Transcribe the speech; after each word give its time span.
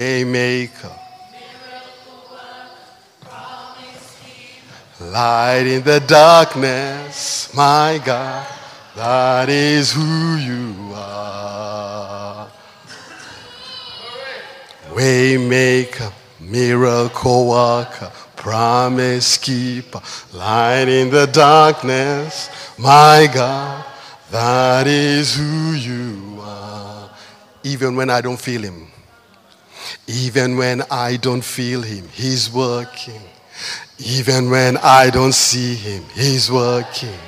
Waymaker. 0.00 0.96
Light 5.00 5.64
in 5.66 5.82
the 5.82 5.98
darkness, 6.06 7.52
my 7.52 8.00
God, 8.04 8.46
that 8.94 9.48
is 9.48 9.92
who 9.92 10.36
you 10.36 10.92
are. 10.94 12.48
Waymaker, 14.90 16.12
miracle 16.38 17.48
worker, 17.48 18.12
promise 18.36 19.36
keeper, 19.36 20.00
light 20.32 20.86
in 20.88 21.10
the 21.10 21.26
darkness, 21.26 22.50
my 22.78 23.28
God, 23.34 23.84
that 24.30 24.86
is 24.86 25.34
who 25.34 25.72
you 25.72 26.38
are. 26.40 27.10
Even 27.64 27.96
when 27.96 28.10
I 28.10 28.20
don't 28.20 28.40
feel 28.40 28.62
him, 28.62 28.92
even 30.08 30.56
when 30.56 30.82
I 30.90 31.18
don't 31.18 31.44
feel 31.44 31.82
him, 31.82 32.08
he's 32.08 32.50
working. 32.50 33.20
Even 33.98 34.50
when 34.50 34.78
I 34.78 35.10
don't 35.10 35.34
see 35.34 35.74
him, 35.74 36.02
he's 36.14 36.50
working. 36.50 37.18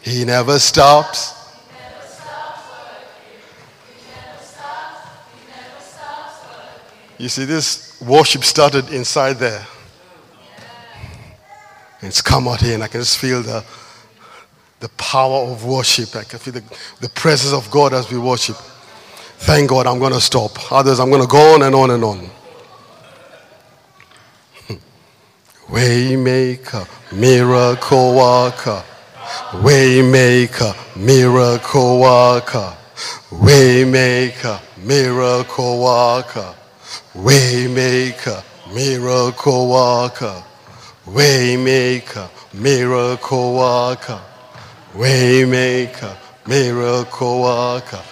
He 0.00 0.24
never 0.24 0.58
stops. 0.58 1.34
You 7.18 7.28
see, 7.28 7.44
this 7.44 8.00
worship 8.00 8.44
started 8.44 8.90
inside 8.90 9.34
there. 9.34 9.66
It's 12.00 12.22
come 12.22 12.48
out 12.48 12.62
here, 12.62 12.72
and 12.72 12.82
I 12.82 12.88
can 12.88 13.02
just 13.02 13.18
feel 13.18 13.42
the, 13.42 13.62
the 14.78 14.88
power 14.96 15.50
of 15.50 15.66
worship. 15.66 16.16
I 16.16 16.24
can 16.24 16.38
feel 16.38 16.54
the, 16.54 16.62
the 17.02 17.10
presence 17.10 17.52
of 17.52 17.70
God 17.70 17.92
as 17.92 18.10
we 18.10 18.16
worship. 18.16 18.56
Thank 19.42 19.70
God, 19.70 19.86
I'm 19.86 19.98
going 19.98 20.12
to 20.12 20.20
stop. 20.20 20.70
Others, 20.70 21.00
I'm 21.00 21.08
going 21.08 21.22
to 21.22 21.26
go 21.28 21.54
on 21.54 21.62
and 21.62 21.74
on 21.74 21.90
and 21.90 22.04
on. 22.04 22.30
Waymaker, 25.68 26.86
miracle 27.10 28.14
worker. 28.16 28.84
Waymaker, 29.64 30.76
miracle 30.94 32.00
worker. 32.00 32.76
Waymaker, 33.30 34.60
miracle 34.84 35.82
worker. 35.82 36.54
Waymaker, 37.14 38.44
miracle 38.74 39.70
worker. 39.70 40.44
Waymaker, 41.06 42.30
miracle 42.52 43.54
worker. 43.56 44.20
Waymaker, 44.92 46.16
miracle 46.46 47.40
worker. 47.40 48.02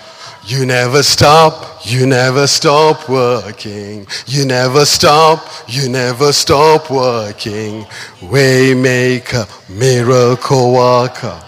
You 0.48 0.64
never 0.64 1.02
stop, 1.02 1.84
you 1.84 2.06
never 2.06 2.46
stop 2.46 3.06
working. 3.06 4.06
You 4.26 4.46
never 4.46 4.86
stop, 4.86 5.46
you 5.68 5.90
never 5.90 6.32
stop 6.32 6.90
working. 6.90 7.84
Waymaker, 8.20 9.46
miracle 9.68 10.72
worker. 10.72 11.38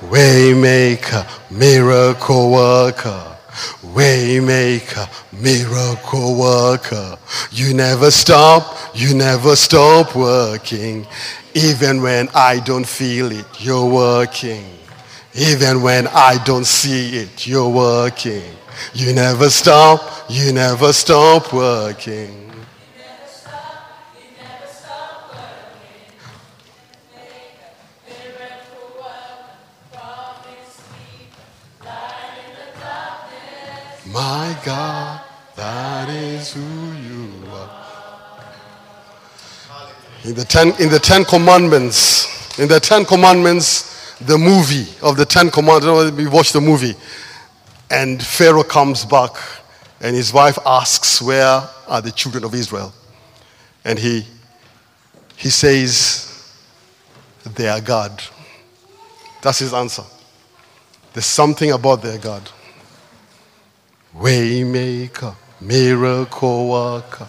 Waymaker, 0.00 1.50
miracle 1.50 2.50
worker. 2.50 3.36
Waymaker, 3.82 5.06
miracle 5.38 6.34
worker. 6.40 7.18
You 7.52 7.74
never 7.74 8.10
stop, 8.10 8.74
you 8.94 9.14
never 9.14 9.54
stop 9.54 10.16
working. 10.16 11.06
Even 11.52 12.00
when 12.00 12.30
I 12.34 12.60
don't 12.60 12.88
feel 12.88 13.32
it, 13.32 13.44
you're 13.58 13.84
working. 13.84 14.79
Even 15.34 15.82
when 15.82 16.08
I 16.08 16.42
don't 16.44 16.66
see 16.66 17.16
it, 17.18 17.46
you're 17.46 17.68
working. 17.68 18.42
You 18.94 19.12
never 19.12 19.48
stop, 19.50 20.26
you 20.28 20.52
never 20.52 20.92
stop 20.92 21.52
working. 21.52 22.50
My 34.12 34.58
God, 34.64 35.20
that 35.54 36.08
is 36.08 36.52
who 36.52 36.60
you 36.60 37.32
are. 37.52 37.70
In 40.24 40.34
the 40.34 40.44
ten, 40.44 40.72
in 40.80 40.90
the 40.90 40.98
Ten 40.98 41.24
Commandments, 41.24 42.58
in 42.58 42.68
the 42.68 42.80
Ten 42.80 43.04
Commandments, 43.04 43.89
the 44.20 44.38
movie 44.38 44.86
of 45.02 45.16
the 45.16 45.24
Ten 45.24 45.50
Commandments, 45.50 46.16
we 46.16 46.26
watch 46.26 46.52
the 46.52 46.60
movie, 46.60 46.94
and 47.90 48.22
Pharaoh 48.22 48.62
comes 48.62 49.04
back, 49.04 49.32
and 50.00 50.14
his 50.14 50.32
wife 50.32 50.58
asks, 50.64 51.20
"Where 51.22 51.68
are 51.88 52.00
the 52.00 52.12
children 52.12 52.44
of 52.44 52.54
Israel?" 52.54 52.92
And 53.84 53.98
he 53.98 54.26
he 55.36 55.50
says, 55.50 56.28
"They 57.44 57.68
are 57.68 57.80
God." 57.80 58.22
That's 59.42 59.58
his 59.58 59.72
answer. 59.72 60.04
There's 61.12 61.26
something 61.26 61.72
about 61.72 62.02
their 62.02 62.18
God. 62.18 62.48
Waymaker, 64.16 65.34
miracle 65.60 66.68
worker. 66.68 67.28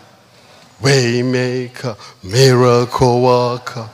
Waymaker, 0.81 1.95
miracle 2.21 3.21
worker. 3.21 3.89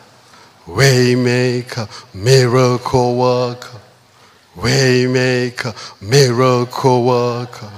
Waymaker, 0.67 1.87
miracle 2.13 3.15
worker. 3.15 3.79
Waymaker, 4.55 5.73
miracle 6.01 7.05
worker. 7.05 7.71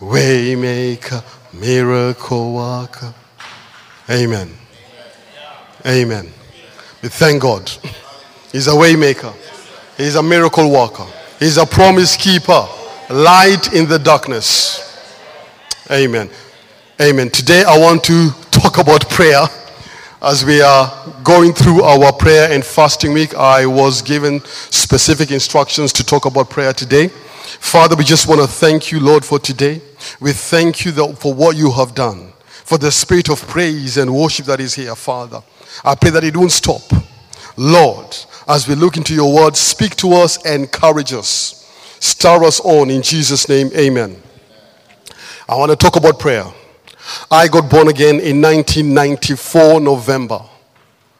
Waymaker, 0.00 1.22
miracle 1.54 2.52
worker. 2.54 3.14
Amen. 4.10 4.50
Amen. 5.86 6.32
We 7.02 7.08
thank 7.08 7.42
God. 7.42 7.70
He's 8.50 8.66
a 8.66 8.72
waymaker. 8.72 9.34
He's 9.96 10.16
a 10.16 10.22
miracle 10.22 10.70
worker. 10.70 11.06
He's 11.38 11.58
a 11.58 11.66
promise 11.66 12.16
keeper 12.16 12.66
light 13.08 13.72
in 13.72 13.88
the 13.88 13.98
darkness. 13.98 14.82
Amen. 15.90 16.28
Amen. 17.00 17.30
Today 17.30 17.62
I 17.62 17.78
want 17.78 18.02
to 18.04 18.30
talk 18.50 18.78
about 18.78 19.08
prayer. 19.08 19.46
As 20.22 20.46
we 20.46 20.62
are 20.62 20.90
going 21.22 21.52
through 21.52 21.82
our 21.82 22.10
prayer 22.10 22.50
and 22.50 22.64
fasting 22.64 23.12
week, 23.12 23.34
I 23.34 23.66
was 23.66 24.00
given 24.00 24.40
specific 24.46 25.30
instructions 25.30 25.92
to 25.92 26.04
talk 26.04 26.24
about 26.24 26.48
prayer 26.48 26.72
today. 26.72 27.08
Father, 27.08 27.94
we 27.94 28.04
just 28.04 28.26
want 28.26 28.40
to 28.40 28.46
thank 28.46 28.90
you, 28.90 28.98
Lord, 28.98 29.26
for 29.26 29.38
today. 29.38 29.82
We 30.18 30.32
thank 30.32 30.86
you 30.86 30.92
for 31.16 31.34
what 31.34 31.56
you 31.56 31.70
have 31.70 31.94
done, 31.94 32.32
for 32.48 32.78
the 32.78 32.90
spirit 32.90 33.28
of 33.28 33.46
praise 33.46 33.98
and 33.98 34.12
worship 34.14 34.46
that 34.46 34.58
is 34.58 34.74
here, 34.74 34.94
Father. 34.94 35.42
I 35.84 35.94
pray 35.94 36.10
that 36.10 36.24
it 36.24 36.34
won't 36.34 36.52
stop. 36.52 36.80
Lord, 37.58 38.16
as 38.48 38.66
we 38.66 38.74
look 38.74 38.96
into 38.96 39.14
your 39.14 39.34
word, 39.34 39.54
speak 39.54 39.96
to 39.96 40.14
us, 40.14 40.42
encourage 40.46 41.12
us. 41.12 41.70
Stir 42.00 42.42
us 42.42 42.58
on 42.60 42.88
in 42.88 43.02
Jesus' 43.02 43.50
name. 43.50 43.70
Amen. 43.76 44.16
I 45.46 45.56
want 45.56 45.70
to 45.72 45.76
talk 45.76 45.96
about 45.96 46.18
prayer. 46.18 46.46
I 47.30 47.48
got 47.48 47.70
born 47.70 47.88
again 47.88 48.20
in 48.20 48.40
1994 48.40 49.80
November. 49.80 50.38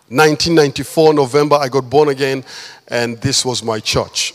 1994 0.08 1.14
November, 1.14 1.56
I 1.56 1.68
got 1.68 1.90
born 1.90 2.08
again, 2.08 2.44
and 2.88 3.20
this 3.20 3.44
was 3.44 3.62
my 3.62 3.80
church. 3.80 4.34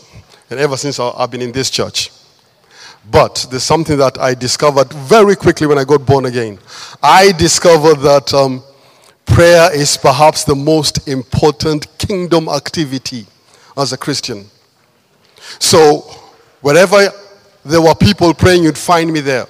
And 0.50 0.60
ever 0.60 0.76
since 0.76 1.00
I've 1.00 1.30
been 1.30 1.40
in 1.42 1.52
this 1.52 1.70
church. 1.70 2.10
But 3.10 3.46
there's 3.50 3.62
something 3.62 3.98
that 3.98 4.18
I 4.18 4.34
discovered 4.34 4.92
very 4.92 5.34
quickly 5.34 5.66
when 5.66 5.78
I 5.78 5.84
got 5.84 6.04
born 6.06 6.26
again. 6.26 6.58
I 7.02 7.32
discovered 7.32 7.96
that 8.00 8.32
um, 8.34 8.62
prayer 9.24 9.74
is 9.74 9.96
perhaps 9.96 10.44
the 10.44 10.54
most 10.54 11.08
important 11.08 11.86
kingdom 11.98 12.48
activity 12.48 13.26
as 13.76 13.92
a 13.92 13.96
Christian. 13.96 14.46
So 15.58 16.22
Wherever 16.62 17.08
there 17.64 17.82
were 17.82 17.94
people 17.96 18.32
praying, 18.32 18.62
you'd 18.62 18.78
find 18.78 19.12
me 19.12 19.20
there. 19.20 19.46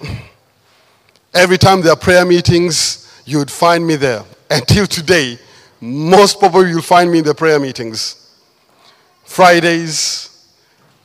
Every 1.34 1.56
time 1.56 1.81
there 1.81 1.93
are 1.93 1.97
prayer 1.97 2.26
meetings, 2.26 3.22
you'd 3.25 3.51
find 3.51 3.86
me 3.86 3.97
there. 3.97 4.22
Until 4.51 4.86
today, 4.86 5.39
most 5.80 6.39
probably 6.39 6.68
you'll 6.68 6.83
find 6.83 7.10
me 7.10 7.21
in 7.21 7.24
the 7.24 7.34
prayer 7.34 7.59
meetings. 7.59 8.36
Fridays, 9.24 10.47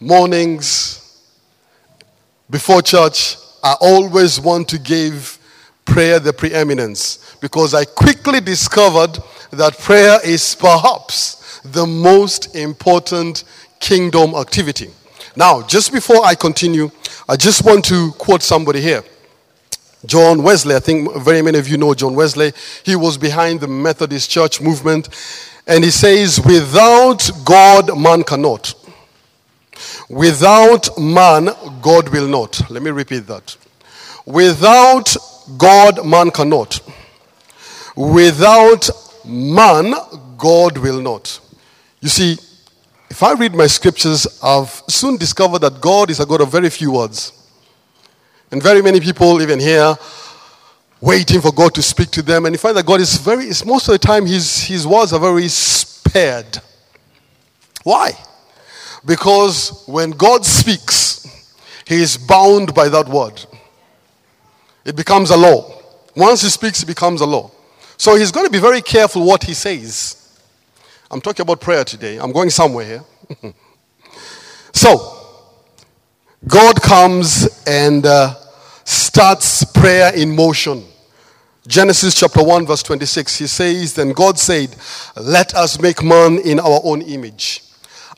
mornings, 0.02 1.24
before 2.50 2.82
church, 2.82 3.38
I 3.64 3.76
always 3.80 4.38
want 4.38 4.68
to 4.70 4.78
give 4.78 5.40
prayer 5.86 6.20
the 6.20 6.34
preeminence 6.34 7.38
because 7.40 7.74
I 7.74 7.86
quickly 7.86 8.42
discovered 8.42 9.18
that 9.52 9.80
prayer 9.80 10.20
is 10.26 10.56
perhaps 10.56 11.62
the 11.64 11.88
most 11.88 12.54
important 12.54 13.46
kingdom 13.80 14.36
activity. 14.36 14.90
Now, 15.38 15.62
just 15.62 15.94
before 15.94 16.26
I 16.26 16.36
continue, 16.36 16.92
I 17.30 17.38
just 17.38 17.64
want 17.64 17.86
to 17.86 18.12
quote 18.18 18.44
somebody 18.44 18.82
here. 18.82 19.04
John 20.06 20.44
Wesley, 20.44 20.76
I 20.76 20.80
think 20.80 21.16
very 21.18 21.42
many 21.42 21.58
of 21.58 21.68
you 21.68 21.78
know 21.78 21.94
John 21.94 22.16
Wesley. 22.16 22.54
He 22.84 22.96
was 22.96 23.18
behind 23.18 23.60
the 23.62 23.68
Methodist 23.68 24.30
Church 24.30 24.62
movement. 24.62 25.10
And 25.66 25.84
he 25.84 25.92
says, 25.92 26.40
Without 26.40 27.30
God, 27.44 28.00
man 28.00 28.24
cannot. 28.24 28.74
Without 30.10 30.98
man, 30.98 31.50
God 31.82 32.10
will 32.10 32.28
not. 32.28 32.70
Let 32.70 32.82
me 32.82 32.92
repeat 32.92 33.28
that. 33.28 33.58
Without 34.26 35.16
God, 35.58 36.06
man 36.06 36.32
cannot. 36.32 36.80
Without 37.96 38.90
man, 39.26 39.94
God 40.38 40.78
will 40.78 41.02
not. 41.02 41.40
You 42.00 42.10
see, 42.10 42.38
if 43.10 43.24
I 43.24 43.34
read 43.34 43.56
my 43.56 43.68
scriptures, 43.68 44.40
I've 44.44 44.84
soon 44.88 45.18
discovered 45.18 45.60
that 45.60 45.82
God 45.82 46.10
is 46.10 46.20
a 46.20 46.26
God 46.26 46.42
of 46.42 46.52
very 46.52 46.70
few 46.70 46.92
words. 46.92 47.34
And 48.52 48.64
very 48.64 48.82
many 48.82 49.00
people, 49.00 49.42
even 49.42 49.60
here, 49.60 49.96
waiting 51.02 51.42
for 51.42 51.52
God 51.52 51.74
to 51.76 51.82
speak 51.82 52.12
to 52.12 52.22
them. 52.22 52.46
And 52.46 52.54
you 52.54 52.60
find 52.60 52.76
that 52.78 52.86
God 52.86 53.02
is 53.02 53.18
very, 53.18 53.48
most 53.66 53.88
of 53.88 53.94
the 53.94 54.00
time, 54.00 54.26
his, 54.26 54.64
his 54.64 54.88
words 54.88 55.14
are 55.14 55.20
very 55.20 55.48
spared. 55.48 56.60
Why? 57.84 58.12
Because 59.06 59.84
when 59.86 60.12
God 60.12 60.46
speaks, 60.46 61.54
he 61.86 62.02
is 62.02 62.18
bound 62.18 62.74
by 62.74 62.90
that 62.90 63.08
word. 63.08 63.46
It 64.86 64.96
becomes 64.96 65.30
a 65.30 65.38
law. 65.38 65.82
Once 66.16 66.42
he 66.42 66.50
speaks, 66.50 66.84
it 66.84 66.88
becomes 66.88 67.22
a 67.22 67.26
law. 67.26 67.52
So 67.98 68.16
he's 68.16 68.32
going 68.32 68.46
to 68.46 68.52
be 68.52 68.60
very 68.60 68.82
careful 68.82 69.26
what 69.26 69.44
he 69.44 69.54
says. 69.54 70.40
I'm 71.10 71.22
talking 71.22 71.44
about 71.44 71.62
prayer 71.62 71.84
today. 71.84 72.18
I'm 72.18 72.32
going 72.32 72.50
somewhere 72.50 72.86
here. 72.86 73.04
so, 74.74 75.17
God 76.46 76.80
comes 76.82 77.64
and 77.66 78.06
uh, 78.06 78.36
starts 78.84 79.64
prayer 79.66 80.14
in 80.14 80.36
motion. 80.36 80.84
Genesis 81.68 82.14
chapter 82.14 82.44
1, 82.44 82.68
verse 82.68 82.84
26, 82.84 83.40
he 83.40 83.48
says, 83.48 83.96
Then 83.96 84.14
God 84.14 84.38
said, 84.38 84.76
Let 85.20 85.56
us 85.56 85.82
make 85.82 86.04
man 86.04 86.38
in 86.46 86.60
our 86.60 86.80
own 86.84 87.02
image, 87.02 87.64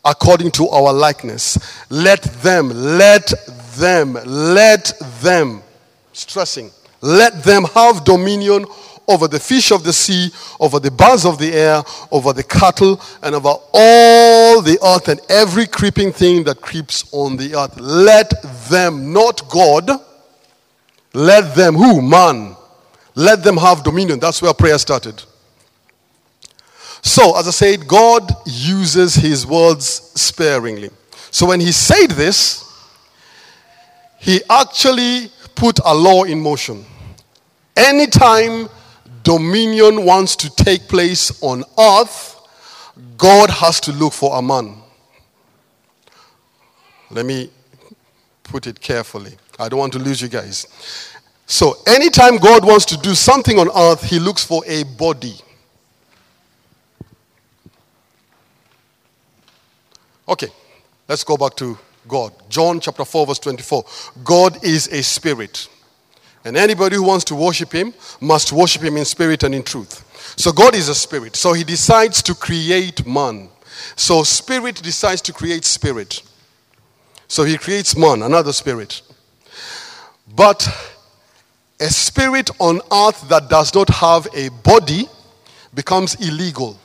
according 0.04 0.52
to 0.52 0.68
our 0.68 0.92
likeness. 0.92 1.58
Let 1.90 2.22
them, 2.44 2.70
let 2.70 3.32
them, 3.78 4.18
let 4.26 4.92
them, 5.22 5.62
stressing, 6.12 6.72
let 7.02 7.44
them 7.44 7.64
have 7.74 8.04
dominion 8.04 8.66
over 9.10 9.28
the 9.28 9.40
fish 9.40 9.72
of 9.72 9.84
the 9.84 9.92
sea, 9.92 10.30
over 10.60 10.80
the 10.80 10.92
birds 10.92 11.26
of 11.26 11.40
the 11.40 11.52
air, 11.52 11.84
over 12.12 12.32
the 12.32 12.44
cattle, 12.44 13.02
and 13.24 13.36
over 13.36 13.56
all 13.74 14.62
the 14.62 14.78
earth 14.86 15.08
and 15.10 15.20
every 15.30 15.66
creeping 15.66 16.12
thing 16.12 16.44
that 16.44 16.62
creeps 16.62 17.10
on 17.12 17.36
the 17.36 17.56
earth. 17.56 17.78
Let 17.80 18.32
them, 18.70 19.12
not 19.12 19.50
God, 19.50 19.90
let 21.14 21.56
them, 21.56 21.76
who? 21.76 22.02
Man. 22.02 22.56
Let 23.16 23.44
them 23.44 23.58
have 23.58 23.84
dominion. 23.84 24.20
That's 24.20 24.42
where 24.42 24.54
prayer 24.54 24.78
started. 24.78 25.22
So, 27.02 27.38
as 27.38 27.48
I 27.48 27.52
said, 27.52 27.88
God 27.88 28.32
uses 28.46 29.16
his 29.16 29.46
words 29.46 29.86
sparingly. 29.86 30.90
So, 31.32 31.48
when 31.48 31.60
he 31.60 31.72
said 31.72 32.08
this, 32.12 32.66
he 34.20 34.42
actually 34.50 35.32
put 35.56 35.80
a 35.84 35.94
law 35.94 36.24
in 36.24 36.40
motion. 36.40 36.86
Anytime 37.76 38.70
dominion 39.30 40.06
wants 40.06 40.36
to 40.36 40.50
take 40.56 40.88
place 40.88 41.44
on 41.44 41.64
earth, 41.78 42.36
God 43.16 43.52
has 43.52 43.80
to 43.82 43.92
look 43.92 44.12
for 44.12 44.36
a 44.36 44.42
man. 44.42 44.76
Let 47.12 47.28
me 47.28 47.52
put 48.42 48.66
it 48.66 48.82
carefully. 48.82 49.38
I 49.60 49.70
don't 49.70 49.78
want 49.78 49.94
to 49.94 50.00
lose 50.00 50.20
you 50.20 50.30
guys. 50.30 50.66
So, 51.46 51.76
anytime 51.86 52.38
God 52.38 52.66
wants 52.66 52.86
to 52.86 52.98
do 52.98 53.14
something 53.14 53.60
on 53.60 53.70
earth, 53.70 54.02
he 54.02 54.18
looks 54.18 54.44
for 54.44 54.64
a 54.66 54.82
body. 54.98 55.36
Okay, 60.28 60.48
let's 61.08 61.24
go 61.24 61.38
back 61.38 61.56
to 61.58 61.78
God. 62.08 62.34
John 62.50 62.80
chapter 62.80 63.06
4, 63.06 63.28
verse 63.28 63.40
24. 63.40 63.86
God 64.24 64.64
is 64.64 64.88
a 64.88 65.04
spirit. 65.04 65.68
And 66.46 66.56
anybody 66.56 66.96
who 66.96 67.04
wants 67.04 67.26
to 67.26 67.36
worship 67.36 67.72
him 67.72 67.94
must 68.22 68.52
worship 68.52 68.82
him 68.82 68.98
in 68.98 69.06
spirit 69.06 69.44
and 69.44 69.54
in 69.54 69.64
truth. 69.64 70.06
So 70.38 70.52
God 70.52 70.76
is 70.76 70.88
a 70.88 70.96
spirit. 70.96 71.36
So 71.36 71.54
he 71.54 71.64
decides 71.64 72.22
to 72.24 72.34
create 72.34 73.06
man. 73.06 73.50
So 73.96 74.24
spirit 74.24 74.82
decides 74.82 75.22
to 75.24 75.34
create 75.34 75.66
spirit. 75.66 76.22
So 77.28 77.44
he 77.44 77.58
creates 77.58 77.96
man, 77.98 78.24
another 78.24 78.54
spirit. 78.54 79.02
But 80.36 80.68
a 81.80 81.88
spirit 81.88 82.50
on 82.60 82.82
earth 82.92 83.28
that 83.30 83.50
does 83.50 83.74
not 83.74 83.90
have 83.90 84.28
a 84.34 84.50
body 84.64 85.08
becomes 85.74 86.16
illegal. 86.16 86.80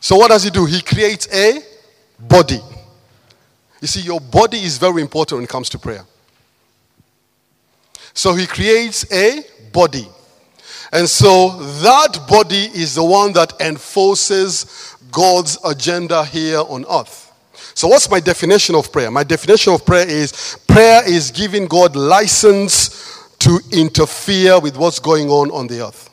So 0.00 0.16
what 0.16 0.28
does 0.28 0.44
he 0.44 0.50
do? 0.50 0.64
He 0.66 0.82
creates 0.82 1.32
a 1.32 1.60
body. 2.18 2.60
You 3.80 3.88
see, 3.88 4.00
your 4.00 4.20
body 4.20 4.58
is 4.58 4.78
very 4.78 5.02
important 5.02 5.38
when 5.38 5.44
it 5.44 5.50
comes 5.50 5.68
to 5.70 5.78
prayer. 5.78 6.04
So 8.14 8.34
he 8.34 8.46
creates 8.46 9.10
a 9.12 9.44
body. 9.72 10.06
And 10.92 11.08
so 11.08 11.50
that 11.80 12.26
body 12.28 12.64
is 12.74 12.94
the 12.94 13.04
one 13.04 13.32
that 13.32 13.54
enforces 13.60 14.96
God's 15.10 15.58
agenda 15.64 16.24
here 16.24 16.60
on 16.60 16.84
earth. 16.90 17.32
So, 17.74 17.88
what's 17.88 18.10
my 18.10 18.20
definition 18.20 18.74
of 18.74 18.92
prayer? 18.92 19.10
My 19.10 19.24
definition 19.24 19.72
of 19.72 19.86
prayer 19.86 20.06
is 20.06 20.58
prayer 20.66 21.08
is 21.08 21.30
giving 21.30 21.66
God 21.66 21.96
license 21.96 23.28
to 23.38 23.58
interfere 23.72 24.60
with 24.60 24.76
what's 24.76 24.98
going 24.98 25.28
on 25.28 25.50
on 25.50 25.66
the 25.66 25.86
earth. 25.86 26.10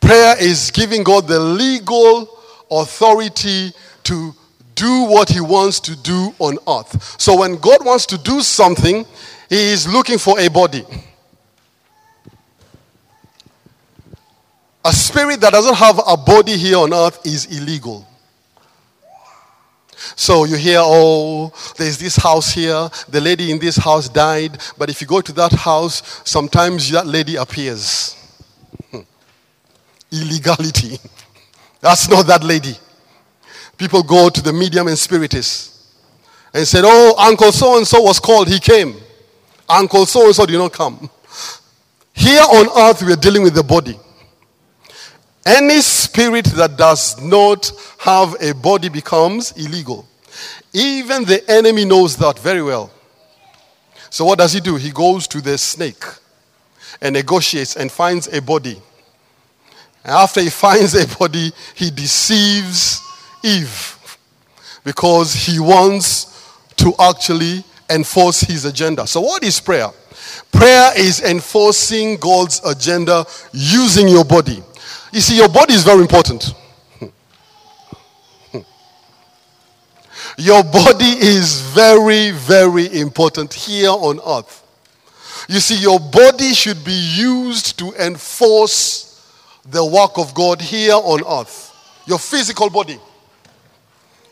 Prayer 0.00 0.36
is 0.40 0.70
giving 0.70 1.02
God 1.02 1.26
the 1.26 1.38
legal 1.38 2.38
authority 2.70 3.72
to 4.04 4.34
do 4.74 5.04
what 5.04 5.28
he 5.28 5.40
wants 5.40 5.80
to 5.80 5.96
do 5.96 6.32
on 6.38 6.58
earth. 6.68 7.20
So, 7.20 7.36
when 7.38 7.56
God 7.56 7.84
wants 7.84 8.06
to 8.06 8.18
do 8.18 8.40
something, 8.40 9.04
he 9.50 9.72
is 9.72 9.88
looking 9.88 10.16
for 10.16 10.38
a 10.38 10.48
body. 10.48 10.84
A 14.84 14.92
spirit 14.92 15.40
that 15.40 15.52
doesn't 15.52 15.74
have 15.74 16.00
a 16.06 16.16
body 16.16 16.56
here 16.56 16.78
on 16.78 16.94
earth 16.94 17.26
is 17.26 17.46
illegal. 17.46 18.06
So 20.14 20.44
you 20.44 20.54
hear, 20.54 20.78
oh, 20.80 21.52
there's 21.76 21.98
this 21.98 22.14
house 22.14 22.54
here. 22.54 22.88
The 23.08 23.20
lady 23.20 23.50
in 23.50 23.58
this 23.58 23.76
house 23.76 24.08
died. 24.08 24.56
But 24.78 24.88
if 24.88 25.00
you 25.00 25.06
go 25.08 25.20
to 25.20 25.32
that 25.32 25.52
house, 25.52 26.22
sometimes 26.24 26.88
that 26.90 27.06
lady 27.06 27.34
appears. 27.34 28.14
Hmm. 28.92 29.00
Illegality. 30.12 30.96
That's 31.80 32.08
not 32.08 32.26
that 32.28 32.44
lady. 32.44 32.74
People 33.76 34.04
go 34.04 34.30
to 34.30 34.40
the 34.40 34.52
medium 34.52 34.86
and 34.86 34.96
spiritists 34.96 35.92
and 36.54 36.66
said, 36.66 36.84
oh, 36.86 37.14
Uncle 37.18 37.50
so 37.50 37.76
and 37.78 37.86
so 37.86 38.00
was 38.00 38.20
called. 38.20 38.48
He 38.48 38.60
came. 38.60 38.94
Uncle 39.70 40.06
so 40.06 40.26
and 40.26 40.34
so 40.34 40.46
did 40.46 40.58
not 40.58 40.72
come. 40.72 41.08
Here 42.12 42.42
on 42.42 42.68
earth, 42.78 43.02
we 43.02 43.12
are 43.12 43.16
dealing 43.16 43.42
with 43.42 43.54
the 43.54 43.62
body. 43.62 43.98
Any 45.46 45.80
spirit 45.80 46.44
that 46.56 46.76
does 46.76 47.20
not 47.20 47.72
have 47.98 48.36
a 48.42 48.52
body 48.52 48.88
becomes 48.88 49.52
illegal. 49.52 50.06
Even 50.72 51.24
the 51.24 51.42
enemy 51.50 51.84
knows 51.84 52.16
that 52.16 52.38
very 52.38 52.62
well. 52.62 52.90
So, 54.10 54.24
what 54.24 54.38
does 54.38 54.52
he 54.52 54.60
do? 54.60 54.76
He 54.76 54.90
goes 54.90 55.26
to 55.28 55.40
the 55.40 55.56
snake 55.56 56.04
and 57.00 57.14
negotiates 57.14 57.76
and 57.76 57.90
finds 57.90 58.26
a 58.28 58.42
body. 58.42 58.80
After 60.04 60.40
he 60.40 60.50
finds 60.50 60.94
a 60.94 61.06
body, 61.16 61.52
he 61.74 61.90
deceives 61.90 63.00
Eve 63.42 64.18
because 64.84 65.32
he 65.32 65.58
wants 65.58 66.26
to 66.76 66.92
actually 66.98 67.64
enforce 67.90 68.40
his 68.40 68.64
agenda. 68.64 69.06
So, 69.06 69.20
what 69.20 69.42
is 69.42 69.60
prayer? 69.60 69.88
Prayer 70.52 70.92
is 70.96 71.22
enforcing 71.22 72.16
God's 72.16 72.60
agenda 72.64 73.24
using 73.52 74.08
your 74.08 74.24
body. 74.24 74.62
You 75.12 75.20
see, 75.20 75.36
your 75.36 75.48
body 75.48 75.74
is 75.74 75.82
very 75.82 76.00
important. 76.00 76.54
Your 80.40 80.62
body 80.62 81.04
is 81.04 81.60
very, 81.60 82.30
very 82.30 82.98
important 82.98 83.52
here 83.52 83.90
on 83.90 84.20
earth. 84.26 84.62
You 85.48 85.60
see, 85.60 85.76
your 85.76 86.00
body 86.00 86.54
should 86.54 86.82
be 86.84 86.94
used 86.94 87.78
to 87.78 87.92
enforce 87.94 89.28
the 89.68 89.84
work 89.84 90.16
of 90.16 90.32
God 90.32 90.60
here 90.60 90.94
on 90.94 91.20
earth. 91.26 91.76
Your 92.06 92.18
physical 92.18 92.70
body. 92.70 92.98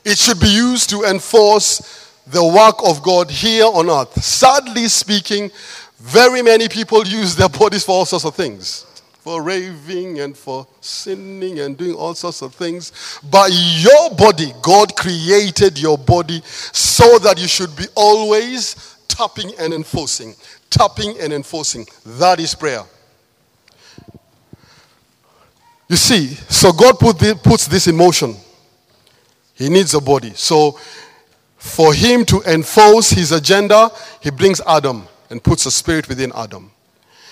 It 0.05 0.17
should 0.17 0.41
be 0.41 0.49
used 0.49 0.89
to 0.91 1.05
enforce 1.05 1.98
the 2.31 2.45
work 2.45 2.77
of 2.85 3.03
God 3.03 3.31
here 3.31 3.65
on 3.65 3.89
earth. 3.91 4.23
Sadly 4.23 4.89
speaking, 4.89 5.51
very 5.99 6.43
many 6.43 6.69
people 6.69 7.07
use 7.07 7.35
their 7.35 7.49
bodies 7.49 7.85
for 7.85 7.93
all 7.93 8.05
sorts 8.07 8.25
of 8.25 8.35
things 8.35 8.87
for 9.29 9.43
raving 9.43 10.21
and 10.21 10.35
for 10.35 10.67
sinning 10.81 11.61
and 11.61 11.77
doing 11.77 11.95
all 11.95 12.15
sorts 12.15 12.41
of 12.41 12.55
things. 12.55 13.21
But 13.31 13.51
your 13.53 14.15
body, 14.15 14.55
God 14.63 14.97
created 14.97 15.79
your 15.79 15.99
body 15.99 16.41
so 16.45 17.19
that 17.19 17.39
you 17.39 17.47
should 17.47 17.77
be 17.77 17.85
always 17.95 18.97
tapping 19.07 19.53
and 19.59 19.75
enforcing. 19.75 20.35
Tapping 20.71 21.21
and 21.21 21.35
enforcing. 21.35 21.87
That 22.07 22.41
is 22.41 22.55
prayer. 22.55 22.83
You 25.89 25.97
see, 25.97 26.29
so 26.49 26.73
God 26.73 26.99
put 26.99 27.19
the, 27.19 27.39
puts 27.43 27.67
this 27.67 27.87
in 27.87 27.97
motion. 27.97 28.35
He 29.53 29.69
needs 29.69 29.93
a 29.93 30.01
body. 30.01 30.33
So 30.37 30.79
for 31.59 31.93
him 31.93 32.25
to 32.27 32.41
enforce 32.43 33.11
his 33.11 33.33
agenda, 33.33 33.91
he 34.21 34.31
brings 34.31 34.61
Adam. 34.67 35.07
and 35.31 35.43
puts 35.43 35.67
a 35.67 35.71
spirit 35.71 36.09
within 36.09 36.33
Adam. 36.35 36.71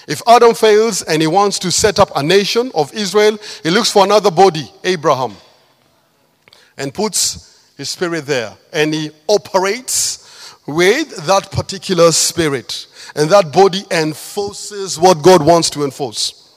If 0.06 0.22
Adam 0.26 0.54
fails 0.54 1.02
and 1.02 1.20
he 1.20 1.26
wants 1.26 1.58
to 1.60 1.72
set 1.72 1.98
up 1.98 2.10
a 2.14 2.22
nation 2.22 2.70
of 2.74 2.92
Israel, 2.94 3.38
he 3.62 3.70
looks 3.70 3.90
for 3.90 4.04
another 4.04 4.30
body, 4.30 4.70
Abraham, 4.84 5.34
and 6.76 6.92
puts 6.92 7.72
his 7.76 7.88
spirit 7.88 8.26
there. 8.26 8.52
And 8.72 8.94
he 8.94 9.10
operates 9.28 10.54
with 10.66 11.26
that 11.26 11.50
particular 11.50 12.12
spirit. 12.12 12.86
And 13.14 13.30
that 13.30 13.52
body 13.52 13.84
enforces 13.90 14.98
what 14.98 15.22
God 15.22 15.44
wants 15.44 15.70
to 15.70 15.84
enforce. 15.84 16.54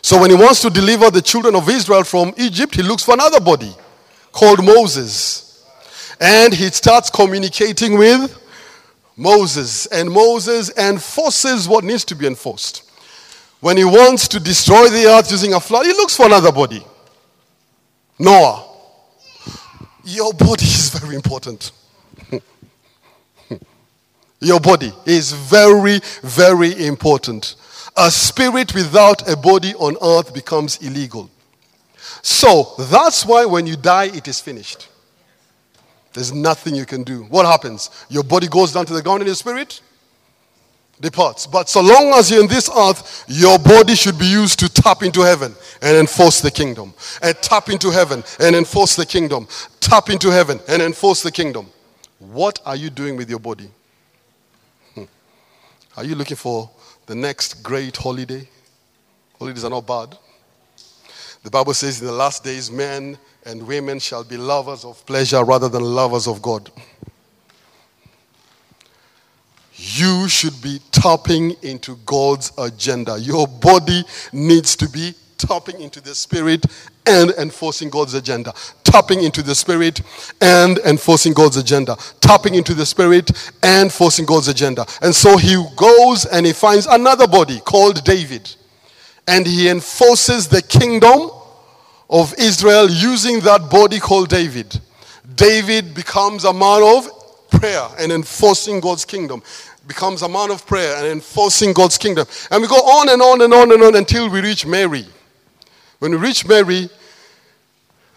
So 0.00 0.20
when 0.20 0.30
he 0.30 0.36
wants 0.36 0.62
to 0.62 0.70
deliver 0.70 1.10
the 1.10 1.22
children 1.22 1.54
of 1.54 1.68
Israel 1.68 2.02
from 2.02 2.34
Egypt, 2.36 2.74
he 2.74 2.82
looks 2.82 3.04
for 3.04 3.14
another 3.14 3.40
body 3.40 3.72
called 4.32 4.64
Moses. 4.64 5.51
And 6.20 6.52
he 6.52 6.68
starts 6.70 7.10
communicating 7.10 7.98
with 7.98 8.38
Moses. 9.16 9.86
And 9.86 10.10
Moses 10.10 10.76
enforces 10.76 11.68
what 11.68 11.84
needs 11.84 12.04
to 12.06 12.14
be 12.14 12.26
enforced. 12.26 12.90
When 13.60 13.76
he 13.76 13.84
wants 13.84 14.26
to 14.28 14.40
destroy 14.40 14.88
the 14.88 15.06
earth 15.06 15.30
using 15.30 15.54
a 15.54 15.60
flood, 15.60 15.86
he 15.86 15.92
looks 15.92 16.16
for 16.16 16.26
another 16.26 16.50
body. 16.50 16.84
Noah. 18.18 18.68
Your 20.04 20.32
body 20.32 20.64
is 20.64 20.90
very 20.90 21.14
important. 21.14 21.70
Your 24.40 24.58
body 24.58 24.92
is 25.06 25.32
very, 25.32 26.00
very 26.22 26.86
important. 26.86 27.54
A 27.96 28.10
spirit 28.10 28.74
without 28.74 29.28
a 29.30 29.36
body 29.36 29.74
on 29.74 29.96
earth 30.02 30.34
becomes 30.34 30.78
illegal. 30.78 31.30
So 32.22 32.74
that's 32.78 33.24
why 33.24 33.44
when 33.44 33.66
you 33.66 33.76
die, 33.76 34.06
it 34.06 34.26
is 34.26 34.40
finished. 34.40 34.88
There's 36.14 36.32
nothing 36.32 36.74
you 36.74 36.86
can 36.86 37.02
do. 37.02 37.24
What 37.24 37.46
happens? 37.46 37.90
Your 38.08 38.22
body 38.22 38.48
goes 38.48 38.72
down 38.72 38.86
to 38.86 38.92
the 38.92 39.02
ground 39.02 39.20
and 39.20 39.28
your 39.28 39.34
spirit 39.34 39.80
departs. 41.00 41.46
But 41.46 41.68
so 41.68 41.80
long 41.80 42.12
as 42.14 42.30
you're 42.30 42.42
in 42.42 42.48
this 42.48 42.70
earth, 42.76 43.24
your 43.26 43.58
body 43.58 43.94
should 43.94 44.18
be 44.18 44.26
used 44.26 44.58
to 44.60 44.68
tap 44.68 45.02
into 45.02 45.22
heaven 45.22 45.54
and 45.80 45.96
enforce 45.96 46.40
the 46.40 46.50
kingdom. 46.50 46.94
And 47.22 47.36
tap 47.38 47.70
into 47.70 47.90
heaven 47.90 48.22
and 48.38 48.54
enforce 48.54 48.94
the 48.94 49.06
kingdom. 49.06 49.48
Tap 49.80 50.10
into 50.10 50.30
heaven 50.30 50.60
and 50.68 50.82
enforce 50.82 51.22
the 51.22 51.32
kingdom. 51.32 51.66
What 52.18 52.60
are 52.64 52.76
you 52.76 52.90
doing 52.90 53.16
with 53.16 53.28
your 53.28 53.40
body? 53.40 53.68
Hmm. 54.94 55.04
Are 55.96 56.04
you 56.04 56.14
looking 56.14 56.36
for 56.36 56.70
the 57.06 57.14
next 57.14 57.62
great 57.62 57.96
holiday. 57.96 58.48
Holidays 59.38 59.64
are 59.64 59.70
not 59.70 59.86
bad. 59.86 60.16
The 61.42 61.50
Bible 61.50 61.74
says 61.74 62.00
in 62.00 62.06
the 62.06 62.12
last 62.12 62.44
days, 62.44 62.70
men 62.70 63.18
and 63.44 63.66
women 63.66 63.98
shall 63.98 64.24
be 64.24 64.36
lovers 64.36 64.84
of 64.84 65.04
pleasure 65.06 65.44
rather 65.44 65.68
than 65.68 65.82
lovers 65.82 66.28
of 66.28 66.40
God. 66.42 66.70
You 69.74 70.28
should 70.28 70.60
be 70.62 70.78
tapping 70.92 71.56
into 71.62 71.96
God's 72.06 72.52
agenda. 72.56 73.18
Your 73.18 73.48
body 73.48 74.04
needs 74.32 74.76
to 74.76 74.88
be 74.88 75.14
tapping 75.38 75.80
into 75.80 76.00
the 76.00 76.14
Spirit 76.14 76.64
and 77.04 77.30
enforcing 77.32 77.90
God's 77.90 78.14
agenda. 78.14 78.54
Tapping 78.84 79.24
into 79.24 79.42
the 79.42 79.56
Spirit 79.56 80.00
and 80.40 80.78
enforcing 80.78 81.32
God's 81.32 81.56
agenda. 81.56 81.96
Tapping 82.20 82.54
into 82.54 82.74
the 82.74 82.86
Spirit 82.86 83.32
and 83.64 83.92
forcing 83.92 84.24
God's 84.24 84.46
agenda. 84.46 84.86
And 85.00 85.12
so 85.12 85.36
he 85.36 85.56
goes 85.74 86.26
and 86.26 86.46
he 86.46 86.52
finds 86.52 86.86
another 86.86 87.26
body 87.26 87.58
called 87.58 88.04
David. 88.04 88.54
And 89.26 89.44
he 89.46 89.68
enforces 89.68 90.46
the 90.46 90.62
kingdom 90.62 91.30
of 92.12 92.32
Israel 92.38 92.88
using 92.88 93.40
that 93.40 93.68
body 93.68 93.98
called 93.98 94.28
David. 94.28 94.78
David 95.34 95.94
becomes 95.94 96.44
a 96.44 96.52
man 96.52 96.82
of 96.82 97.08
prayer 97.50 97.88
and 97.98 98.12
enforcing 98.12 98.78
God's 98.78 99.04
kingdom 99.04 99.42
becomes 99.86 100.22
a 100.22 100.28
man 100.28 100.50
of 100.50 100.64
prayer 100.66 100.96
and 100.96 101.06
enforcing 101.06 101.72
God's 101.72 101.98
kingdom. 101.98 102.26
And 102.50 102.62
we 102.62 102.68
go 102.68 102.76
on 102.76 103.08
and 103.08 103.20
on 103.20 103.42
and 103.42 103.52
on 103.52 103.72
and 103.72 103.82
on 103.82 103.96
until 103.96 104.30
we 104.30 104.40
reach 104.40 104.64
Mary. 104.64 105.04
When 105.98 106.12
we 106.12 106.18
reach 106.18 106.46
Mary, 106.46 106.88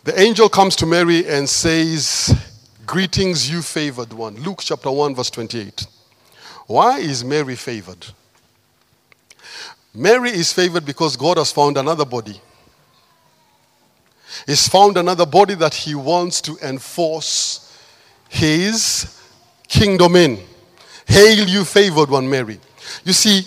the 0.03 0.19
angel 0.19 0.49
comes 0.49 0.75
to 0.77 0.85
Mary 0.85 1.27
and 1.27 1.47
says, 1.49 2.33
Greetings, 2.85 3.49
you 3.49 3.63
favored 3.63 4.13
one. 4.13 4.35
Luke 4.35 4.59
chapter 4.61 4.91
1, 4.91 5.15
verse 5.15 5.31
28. 5.31 5.87
Why 6.67 6.99
is 6.99 7.23
Mary 7.23 7.55
favored? 7.55 8.05
Mary 9.93 10.29
is 10.29 10.53
favored 10.53 10.85
because 10.85 11.15
God 11.15 11.37
has 11.37 11.51
found 11.51 11.77
another 11.77 12.05
body. 12.05 12.39
He's 14.45 14.67
found 14.67 14.97
another 14.97 15.25
body 15.25 15.55
that 15.55 15.73
he 15.73 15.95
wants 15.95 16.41
to 16.41 16.57
enforce 16.61 17.61
his 18.29 19.21
kingdom 19.67 20.15
in. 20.15 20.39
Hail, 21.07 21.47
you 21.47 21.63
favored 21.63 22.09
one, 22.09 22.29
Mary. 22.29 22.59
You 23.03 23.13
see, 23.13 23.43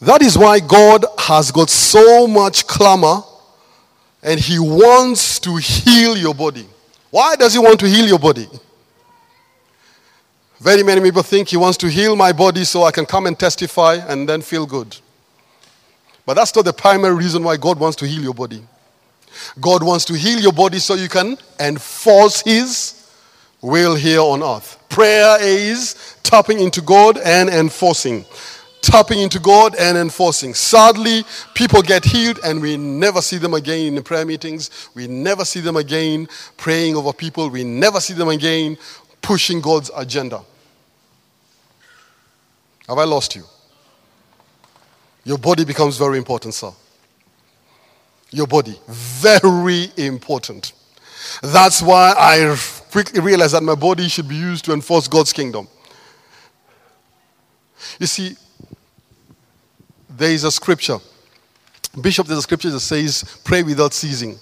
that 0.00 0.22
is 0.22 0.36
why 0.36 0.60
God 0.60 1.04
has 1.18 1.50
got 1.50 1.70
so 1.70 2.26
much 2.26 2.66
clamor 2.66 3.22
and 4.22 4.38
He 4.38 4.58
wants 4.58 5.38
to 5.40 5.56
heal 5.56 6.16
your 6.16 6.34
body. 6.34 6.66
Why 7.10 7.36
does 7.36 7.52
He 7.52 7.58
want 7.58 7.80
to 7.80 7.88
heal 7.88 8.06
your 8.06 8.18
body? 8.18 8.48
Very 10.60 10.82
many 10.82 11.00
people 11.00 11.22
think 11.22 11.48
He 11.48 11.56
wants 11.56 11.78
to 11.78 11.88
heal 11.88 12.16
my 12.16 12.32
body 12.32 12.64
so 12.64 12.82
I 12.82 12.90
can 12.90 13.06
come 13.06 13.26
and 13.26 13.38
testify 13.38 13.94
and 13.94 14.28
then 14.28 14.42
feel 14.42 14.66
good. 14.66 14.96
But 16.26 16.34
that's 16.34 16.54
not 16.54 16.64
the 16.64 16.72
primary 16.72 17.14
reason 17.14 17.42
why 17.42 17.56
God 17.56 17.78
wants 17.78 17.96
to 17.98 18.06
heal 18.06 18.22
your 18.22 18.34
body. 18.34 18.62
God 19.60 19.82
wants 19.82 20.04
to 20.06 20.14
heal 20.14 20.38
your 20.38 20.52
body 20.52 20.78
so 20.78 20.94
you 20.94 21.08
can 21.08 21.36
enforce 21.60 22.42
His 22.42 23.10
will 23.60 23.94
here 23.94 24.20
on 24.20 24.42
earth. 24.42 24.78
Prayer 24.88 25.36
is 25.40 26.16
tapping 26.22 26.60
into 26.60 26.80
God 26.80 27.18
and 27.18 27.48
enforcing 27.48 28.24
tapping 28.80 29.20
into 29.20 29.38
God 29.38 29.74
and 29.76 29.98
enforcing. 29.98 30.54
Sadly, 30.54 31.24
people 31.54 31.82
get 31.82 32.04
healed 32.04 32.38
and 32.44 32.60
we 32.60 32.76
never 32.76 33.20
see 33.20 33.36
them 33.36 33.54
again 33.54 33.86
in 33.86 33.94
the 33.94 34.02
prayer 34.02 34.24
meetings. 34.24 34.88
We 34.94 35.06
never 35.06 35.44
see 35.44 35.60
them 35.60 35.76
again 35.76 36.28
praying 36.56 36.96
over 36.96 37.12
people. 37.12 37.50
We 37.50 37.64
never 37.64 38.00
see 38.00 38.14
them 38.14 38.28
again 38.28 38.78
pushing 39.20 39.60
God's 39.60 39.90
agenda. 39.96 40.42
Have 42.88 42.98
I 42.98 43.04
lost 43.04 43.36
you? 43.36 43.44
Your 45.24 45.38
body 45.38 45.64
becomes 45.64 45.98
very 45.98 46.16
important, 46.16 46.54
sir. 46.54 46.70
Your 48.30 48.46
body, 48.46 48.78
very 48.86 49.90
important. 49.96 50.72
That's 51.42 51.80
why 51.82 52.14
I 52.16 52.56
quickly 52.90 53.20
realized 53.20 53.54
that 53.54 53.62
my 53.62 53.74
body 53.74 54.08
should 54.08 54.28
be 54.28 54.36
used 54.36 54.64
to 54.66 54.72
enforce 54.72 55.08
God's 55.08 55.32
kingdom. 55.32 55.68
You 57.98 58.06
see, 58.06 58.36
there 60.10 60.30
is 60.30 60.44
a 60.44 60.50
scripture. 60.50 60.98
Bishop, 62.00 62.26
there's 62.26 62.40
a 62.40 62.42
scripture 62.42 62.70
that 62.70 62.80
says, 62.80 63.40
pray 63.44 63.62
without 63.62 63.94
ceasing. 63.94 64.38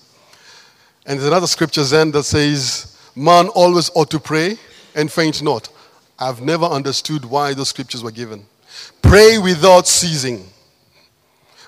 And 1.06 1.18
there's 1.18 1.28
another 1.28 1.46
scripture 1.46 1.84
then 1.84 2.10
that 2.12 2.24
says, 2.24 2.98
man 3.14 3.48
always 3.48 3.90
ought 3.94 4.10
to 4.10 4.18
pray 4.18 4.58
and 4.94 5.10
faint 5.10 5.42
not. 5.42 5.68
I've 6.18 6.40
never 6.40 6.64
understood 6.64 7.24
why 7.24 7.54
those 7.54 7.68
scriptures 7.68 8.02
were 8.02 8.10
given. 8.10 8.46
Pray 9.02 9.38
without 9.38 9.86
ceasing. 9.86 10.48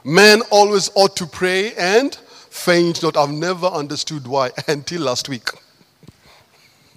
Men 0.04 0.42
always 0.50 0.90
ought 0.94 1.16
to 1.16 1.26
pray 1.26 1.74
and 1.74 2.14
faint 2.14 3.02
not. 3.02 3.16
I've 3.16 3.30
never 3.30 3.66
understood 3.66 4.26
why 4.26 4.50
until 4.68 5.02
last 5.02 5.28
week. 5.28 5.48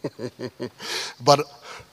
but 1.24 1.42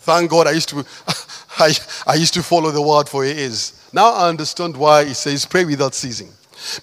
thank 0.00 0.30
God 0.30 0.46
I 0.46 0.52
used 0.52 0.70
to 0.70 0.84
I, 1.58 1.74
I 2.06 2.14
used 2.14 2.34
to 2.34 2.42
follow 2.42 2.70
the 2.70 2.82
word 2.82 3.08
for 3.08 3.24
it 3.24 3.36
is. 3.36 3.88
Now 3.92 4.12
I 4.12 4.28
understand 4.28 4.76
why 4.76 5.02
it 5.02 5.14
says 5.14 5.44
pray 5.44 5.64
without 5.64 5.94
ceasing. 5.94 6.30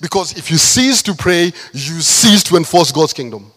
Because 0.01 0.37
if 0.37 0.49
you 0.49 0.57
cease 0.57 1.01
to 1.03 1.13
pray, 1.13 1.45
you 1.73 2.01
cease 2.01 2.43
to 2.43 2.55
enforce 2.55 2.91
God's 2.91 3.13
kingdom. 3.13 3.51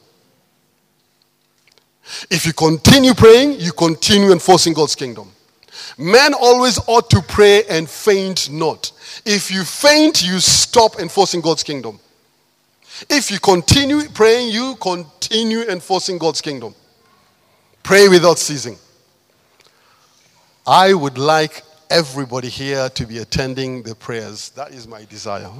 If 2.30 2.46
you 2.46 2.52
continue 2.52 3.14
praying, 3.14 3.60
you 3.60 3.72
continue 3.72 4.32
enforcing 4.32 4.72
God's 4.72 4.94
kingdom. 4.94 5.30
Men 5.96 6.34
always 6.34 6.80
ought 6.87 7.10
to 7.10 7.20
pray 7.20 7.64
and 7.64 7.88
faint 7.88 8.50
not. 8.50 8.92
If 9.30 9.50
you 9.50 9.62
faint, 9.62 10.26
you 10.26 10.40
stop 10.40 10.99
enforcing 10.99 11.42
God's 11.42 11.62
kingdom. 11.62 12.00
If 13.11 13.30
you 13.30 13.38
continue 13.38 14.08
praying, 14.08 14.49
you 14.49 14.75
continue 14.76 15.64
enforcing 15.64 16.16
God's 16.16 16.40
kingdom. 16.40 16.75
Pray 17.82 18.08
without 18.08 18.38
ceasing. 18.38 18.78
I 20.66 20.94
would 20.94 21.18
like 21.18 21.62
everybody 21.90 22.49
here 22.49 22.88
to 22.88 23.06
be 23.06 23.18
attending 23.18 23.82
the 23.82 23.94
prayers. 23.94 24.49
That 24.56 24.70
is 24.70 24.88
my 24.88 25.04
desire. 25.04 25.50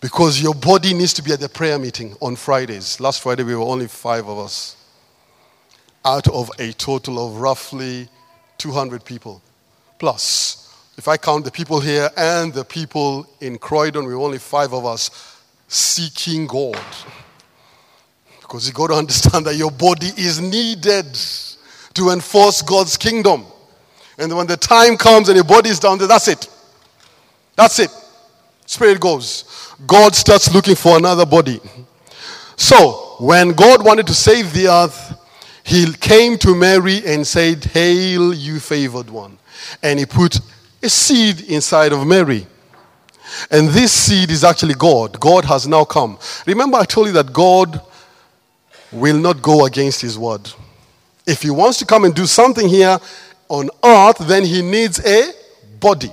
Because 0.00 0.42
your 0.42 0.54
body 0.54 0.94
needs 0.94 1.12
to 1.12 1.22
be 1.22 1.30
at 1.30 1.38
the 1.38 1.48
prayer 1.48 1.78
meeting 1.78 2.16
on 2.20 2.34
Fridays. 2.34 2.98
Last 2.98 3.20
Friday, 3.22 3.44
we 3.44 3.54
were 3.54 3.62
only 3.62 3.86
five 3.86 4.26
of 4.28 4.36
us 4.36 4.76
out 6.04 6.26
of 6.26 6.50
a 6.58 6.72
total 6.72 7.24
of 7.24 7.36
roughly 7.36 8.08
200 8.58 9.04
people. 9.04 9.40
Plus, 10.00 10.58
if 10.96 11.08
I 11.08 11.16
count 11.16 11.44
the 11.44 11.50
people 11.50 11.80
here 11.80 12.10
and 12.16 12.52
the 12.52 12.64
people 12.64 13.26
in 13.40 13.58
Croydon, 13.58 14.04
we 14.04 14.14
were 14.14 14.20
only 14.20 14.38
five 14.38 14.72
of 14.72 14.84
us 14.84 15.40
seeking 15.68 16.46
God. 16.46 16.78
Because 18.40 18.66
you 18.66 18.74
got 18.74 18.88
to 18.88 18.94
understand 18.94 19.46
that 19.46 19.56
your 19.56 19.70
body 19.70 20.08
is 20.16 20.40
needed 20.40 21.18
to 21.94 22.10
enforce 22.10 22.60
God's 22.60 22.96
kingdom. 22.96 23.44
And 24.18 24.36
when 24.36 24.46
the 24.46 24.56
time 24.56 24.96
comes 24.96 25.28
and 25.28 25.36
your 25.36 25.44
body 25.44 25.70
is 25.70 25.78
down 25.78 25.98
there, 25.98 26.08
that's 26.08 26.28
it. 26.28 26.48
That's 27.56 27.78
it. 27.78 27.90
Spirit 28.66 29.00
goes. 29.00 29.74
God 29.86 30.14
starts 30.14 30.54
looking 30.54 30.74
for 30.74 30.96
another 30.96 31.26
body. 31.26 31.60
So, 32.56 33.16
when 33.18 33.52
God 33.52 33.84
wanted 33.84 34.06
to 34.08 34.14
save 34.14 34.52
the 34.52 34.68
earth, 34.68 35.18
he 35.64 35.92
came 35.92 36.36
to 36.38 36.54
Mary 36.54 37.00
and 37.06 37.26
said, 37.26 37.64
Hail, 37.64 38.34
you 38.34 38.60
favored 38.60 39.08
one. 39.08 39.38
And 39.82 39.98
he 39.98 40.06
put 40.06 40.40
a 40.82 40.88
seed 40.88 41.42
inside 41.42 41.92
of 41.92 42.06
Mary. 42.06 42.46
And 43.50 43.68
this 43.68 43.92
seed 43.92 44.30
is 44.30 44.44
actually 44.44 44.74
God. 44.74 45.18
God 45.18 45.44
has 45.44 45.66
now 45.66 45.84
come. 45.84 46.18
Remember, 46.46 46.76
I 46.78 46.84
told 46.84 47.06
you 47.06 47.12
that 47.14 47.32
God 47.32 47.80
will 48.90 49.18
not 49.18 49.40
go 49.40 49.64
against 49.64 50.02
his 50.02 50.18
word. 50.18 50.50
If 51.26 51.42
he 51.42 51.50
wants 51.50 51.78
to 51.78 51.86
come 51.86 52.04
and 52.04 52.14
do 52.14 52.26
something 52.26 52.68
here 52.68 52.98
on 53.48 53.70
earth, 53.82 54.18
then 54.18 54.44
he 54.44 54.60
needs 54.60 55.04
a 55.04 55.32
body. 55.80 56.10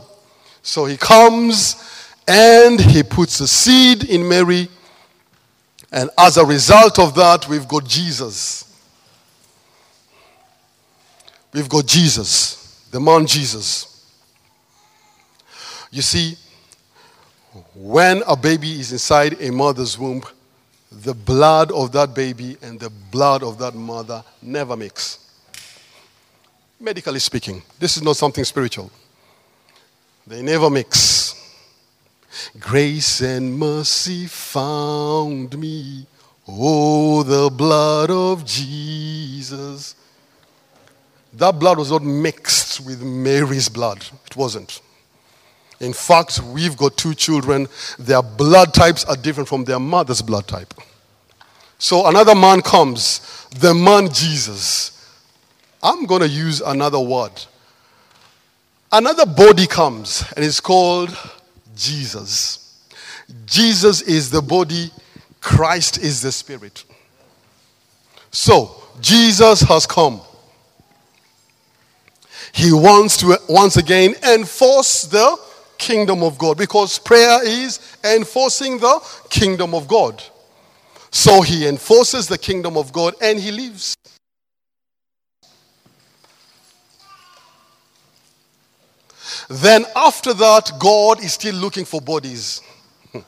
So 0.61 0.85
he 0.85 0.97
comes 0.97 2.13
and 2.27 2.79
he 2.79 3.03
puts 3.03 3.39
a 3.39 3.47
seed 3.47 4.03
in 4.03 4.27
Mary. 4.27 4.69
And 5.91 6.09
as 6.17 6.37
a 6.37 6.45
result 6.45 6.99
of 6.99 7.15
that, 7.15 7.47
we've 7.49 7.67
got 7.67 7.85
Jesus. 7.85 8.65
We've 11.51 11.67
got 11.67 11.87
Jesus, 11.87 12.87
the 12.91 12.99
man 12.99 13.25
Jesus. 13.25 13.98
You 15.91 16.01
see, 16.01 16.37
when 17.75 18.21
a 18.27 18.35
baby 18.35 18.79
is 18.79 18.91
inside 18.91 19.41
a 19.41 19.51
mother's 19.51 19.97
womb, 19.97 20.23
the 20.91 21.13
blood 21.13 21.71
of 21.71 21.91
that 21.93 22.13
baby 22.13 22.57
and 22.61 22.79
the 22.79 22.89
blood 22.89 23.43
of 23.43 23.57
that 23.59 23.75
mother 23.75 24.23
never 24.41 24.75
mix. 24.75 25.25
Medically 26.79 27.19
speaking, 27.19 27.61
this 27.79 27.97
is 27.97 28.03
not 28.03 28.15
something 28.15 28.43
spiritual. 28.43 28.91
They 30.25 30.41
never 30.41 30.69
mix. 30.69 31.35
Grace 32.59 33.21
and 33.21 33.57
mercy 33.57 34.27
found 34.27 35.57
me. 35.57 36.05
Oh, 36.47 37.23
the 37.23 37.49
blood 37.49 38.11
of 38.11 38.45
Jesus. 38.45 39.95
That 41.33 41.59
blood 41.59 41.77
was 41.77 41.91
not 41.91 42.03
mixed 42.03 42.85
with 42.85 43.01
Mary's 43.01 43.69
blood. 43.69 44.05
It 44.25 44.35
wasn't. 44.35 44.81
In 45.79 45.93
fact, 45.93 46.41
we've 46.41 46.75
got 46.75 46.97
two 46.97 47.13
children. 47.13 47.67
Their 47.97 48.21
blood 48.21 48.73
types 48.73 49.05
are 49.05 49.15
different 49.15 49.47
from 49.47 49.63
their 49.63 49.79
mother's 49.79 50.21
blood 50.21 50.47
type. 50.47 50.73
So 51.77 52.07
another 52.07 52.35
man 52.35 52.61
comes, 52.61 53.47
the 53.57 53.73
man 53.73 54.11
Jesus. 54.11 54.95
I'm 55.81 56.05
going 56.05 56.21
to 56.21 56.27
use 56.27 56.59
another 56.61 56.99
word. 56.99 57.31
Another 58.91 59.25
body 59.25 59.67
comes, 59.67 60.25
and 60.35 60.43
it's 60.43 60.59
called 60.59 61.15
Jesus. 61.75 62.77
Jesus 63.45 64.01
is 64.01 64.29
the 64.31 64.41
body, 64.41 64.91
Christ 65.39 65.99
is 65.99 66.21
the 66.21 66.31
spirit. 66.31 66.83
So, 68.31 68.75
Jesus 68.99 69.61
has 69.61 69.85
come. 69.85 70.21
He 72.51 72.73
wants 72.73 73.17
to 73.17 73.37
once 73.47 73.77
again 73.77 74.15
enforce 74.27 75.03
the 75.03 75.37
kingdom 75.79 76.21
of 76.21 76.37
God 76.37 76.57
because 76.57 76.99
prayer 76.99 77.43
is 77.43 77.79
enforcing 78.03 78.77
the 78.77 78.99
kingdom 79.29 79.73
of 79.73 79.87
God. 79.87 80.21
So 81.11 81.41
he 81.41 81.67
enforces 81.67 82.27
the 82.27 82.37
kingdom 82.37 82.77
of 82.77 82.93
God 82.93 83.15
and 83.21 83.39
he 83.39 83.51
leaves. 83.51 83.95
Then, 89.49 89.85
after 89.95 90.33
that, 90.35 90.71
God 90.79 91.23
is 91.23 91.33
still 91.33 91.55
looking 91.55 91.85
for 91.85 91.99
bodies. 91.99 92.61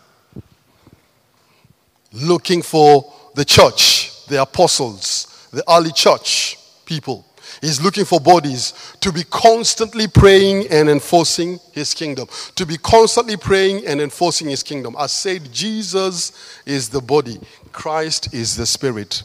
looking 2.13 2.61
for 2.61 3.11
the 3.33 3.43
church, 3.43 4.25
the 4.27 4.39
apostles, 4.39 5.49
the 5.51 5.63
early 5.67 5.91
church 5.91 6.57
people. 6.85 7.25
He's 7.59 7.81
looking 7.81 8.05
for 8.05 8.19
bodies 8.19 8.95
to 9.01 9.11
be 9.11 9.23
constantly 9.23 10.07
praying 10.07 10.67
and 10.69 10.89
enforcing 10.89 11.59
his 11.73 11.93
kingdom. 11.93 12.27
To 12.55 12.65
be 12.65 12.77
constantly 12.77 13.35
praying 13.35 13.85
and 13.85 13.99
enforcing 13.99 14.47
his 14.47 14.63
kingdom. 14.63 14.95
I 14.97 15.07
said, 15.07 15.51
Jesus 15.51 16.61
is 16.65 16.89
the 16.89 17.01
body, 17.01 17.39
Christ 17.71 18.33
is 18.33 18.55
the 18.55 18.65
spirit. 18.65 19.23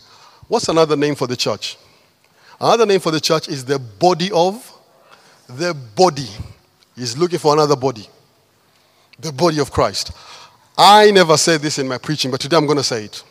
What's 0.48 0.68
another 0.68 0.96
name 0.96 1.14
for 1.14 1.26
the 1.26 1.36
church? 1.36 1.76
Another 2.60 2.86
name 2.86 3.00
for 3.00 3.10
the 3.10 3.20
church 3.20 3.48
is 3.48 3.64
the 3.64 3.78
body 3.78 4.30
of 4.32 4.72
the 5.48 5.74
body. 5.74 6.28
He's 6.94 7.16
looking 7.16 7.38
for 7.38 7.52
another 7.52 7.76
body. 7.76 8.08
The 9.18 9.32
body 9.32 9.60
of 9.60 9.70
Christ. 9.70 10.12
I 10.76 11.10
never 11.10 11.36
said 11.36 11.60
this 11.60 11.78
in 11.78 11.88
my 11.88 11.98
preaching, 11.98 12.30
but 12.30 12.40
today 12.40 12.56
I'm 12.56 12.66
going 12.66 12.78
to 12.78 12.84
say 12.84 13.04
it. 13.04 13.22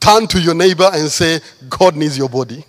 Turn 0.00 0.26
to 0.28 0.40
your 0.40 0.54
neighbor 0.54 0.90
and 0.92 1.08
say, 1.08 1.40
God 1.68 1.96
needs 1.96 2.18
your 2.18 2.28
body. 2.28 2.64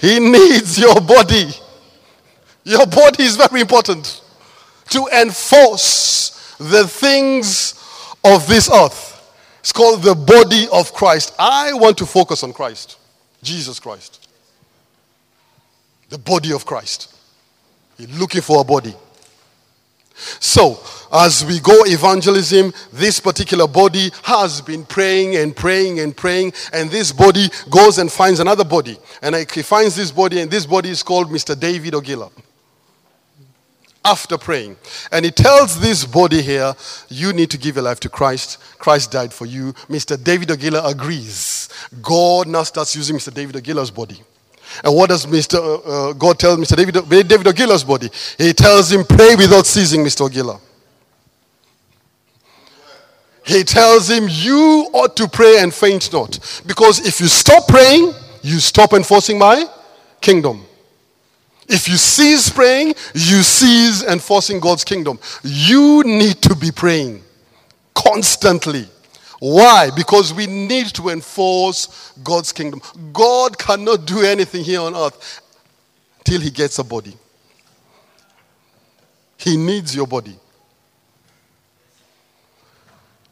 He 0.00 0.20
needs 0.20 0.78
your 0.78 1.00
body. 1.00 1.50
Your 2.64 2.86
body 2.86 3.24
is 3.24 3.36
very 3.36 3.60
important 3.60 4.22
to 4.90 5.08
enforce 5.20 6.56
the 6.58 6.86
things 6.86 7.74
of 8.24 8.46
this 8.46 8.70
earth. 8.70 9.14
It's 9.60 9.72
called 9.72 10.02
the 10.02 10.14
body 10.14 10.66
of 10.72 10.92
Christ. 10.92 11.34
I 11.38 11.72
want 11.72 11.98
to 11.98 12.06
focus 12.06 12.42
on 12.42 12.52
Christ, 12.52 12.98
Jesus 13.42 13.80
Christ. 13.80 14.28
The 16.08 16.18
body 16.18 16.52
of 16.52 16.64
Christ. 16.64 17.14
You're 17.98 18.18
looking 18.18 18.40
for 18.40 18.60
a 18.60 18.64
body. 18.64 18.94
So, 20.40 20.80
as 21.12 21.44
we 21.44 21.60
go 21.60 21.84
evangelism, 21.86 22.72
this 22.92 23.20
particular 23.20 23.66
body 23.66 24.10
has 24.24 24.60
been 24.60 24.84
praying 24.84 25.36
and 25.36 25.56
praying 25.56 26.00
and 26.00 26.16
praying, 26.16 26.52
and 26.72 26.90
this 26.90 27.12
body 27.12 27.48
goes 27.70 27.98
and 27.98 28.10
finds 28.10 28.40
another 28.40 28.64
body. 28.64 28.98
And 29.22 29.34
he 29.34 29.62
finds 29.62 29.96
this 29.96 30.10
body, 30.10 30.40
and 30.40 30.50
this 30.50 30.66
body 30.66 30.90
is 30.90 31.02
called 31.02 31.30
Mr. 31.30 31.58
David 31.58 31.94
Ogila. 31.94 32.30
After 34.04 34.38
praying. 34.38 34.76
And 35.12 35.24
he 35.24 35.30
tells 35.30 35.80
this 35.80 36.04
body 36.04 36.40
here, 36.40 36.74
You 37.08 37.32
need 37.32 37.50
to 37.50 37.58
give 37.58 37.76
your 37.76 37.84
life 37.84 38.00
to 38.00 38.08
Christ. 38.08 38.58
Christ 38.78 39.10
died 39.10 39.32
for 39.32 39.44
you. 39.44 39.72
Mr. 39.88 40.22
David 40.22 40.48
Ogila 40.48 40.90
agrees. 40.90 41.68
God 42.00 42.46
now 42.48 42.62
starts 42.62 42.94
using 42.96 43.16
Mr. 43.16 43.32
David 43.32 43.56
Ogila's 43.56 43.90
body. 43.90 44.22
And 44.84 44.94
what 44.94 45.08
does 45.08 45.26
Mr. 45.26 45.54
Uh, 45.56 46.10
uh, 46.10 46.12
God 46.12 46.38
tell 46.38 46.56
Mr. 46.56 46.76
David, 46.76 47.28
David 47.28 47.86
body? 47.86 48.10
He 48.36 48.52
tells 48.52 48.92
him, 48.92 49.04
pray 49.04 49.34
without 49.36 49.66
ceasing, 49.66 50.04
Mr. 50.04 50.28
Ogila. 50.28 50.60
He 53.44 53.64
tells 53.64 54.10
him, 54.10 54.26
you 54.28 54.90
ought 54.92 55.16
to 55.16 55.26
pray 55.26 55.58
and 55.60 55.72
faint 55.72 56.12
not. 56.12 56.62
Because 56.66 57.06
if 57.06 57.18
you 57.18 57.28
stop 57.28 57.66
praying, 57.66 58.12
you 58.42 58.60
stop 58.60 58.92
enforcing 58.92 59.38
my 59.38 59.64
kingdom. 60.20 60.64
If 61.66 61.88
you 61.88 61.96
cease 61.96 62.50
praying, 62.50 62.88
you 63.14 63.42
cease 63.42 64.02
enforcing 64.04 64.60
God's 64.60 64.84
kingdom. 64.84 65.18
You 65.42 66.02
need 66.04 66.42
to 66.42 66.54
be 66.54 66.70
praying 66.70 67.22
constantly. 67.94 68.86
Why? 69.38 69.90
Because 69.94 70.34
we 70.34 70.46
need 70.46 70.88
to 70.94 71.10
enforce 71.10 72.12
God's 72.24 72.52
kingdom. 72.52 72.80
God 73.12 73.56
cannot 73.56 74.04
do 74.04 74.22
anything 74.22 74.64
here 74.64 74.80
on 74.80 74.96
earth 74.96 75.40
till 76.24 76.40
he 76.40 76.50
gets 76.50 76.78
a 76.78 76.84
body. 76.84 77.16
He 79.36 79.56
needs 79.56 79.94
your 79.94 80.06
body. 80.06 80.36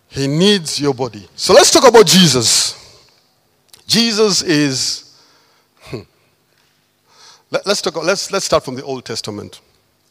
He 0.09 0.29
needs 0.29 0.81
your 0.81 0.95
body. 0.95 1.29
So 1.35 1.53
let's 1.53 1.71
talk 1.71 1.87
about 1.87 2.07
Jesus. 2.07 2.75
Jesus 3.87 4.43
is. 4.43 5.21
Hmm. 5.81 6.01
Let, 7.51 7.67
us 7.67 7.83
talk. 7.83 7.97
Let's 7.97 8.31
let's 8.31 8.47
start 8.47 8.65
from 8.65 8.77
the 8.77 8.83
Old 8.85 9.05
Testament. 9.05 9.61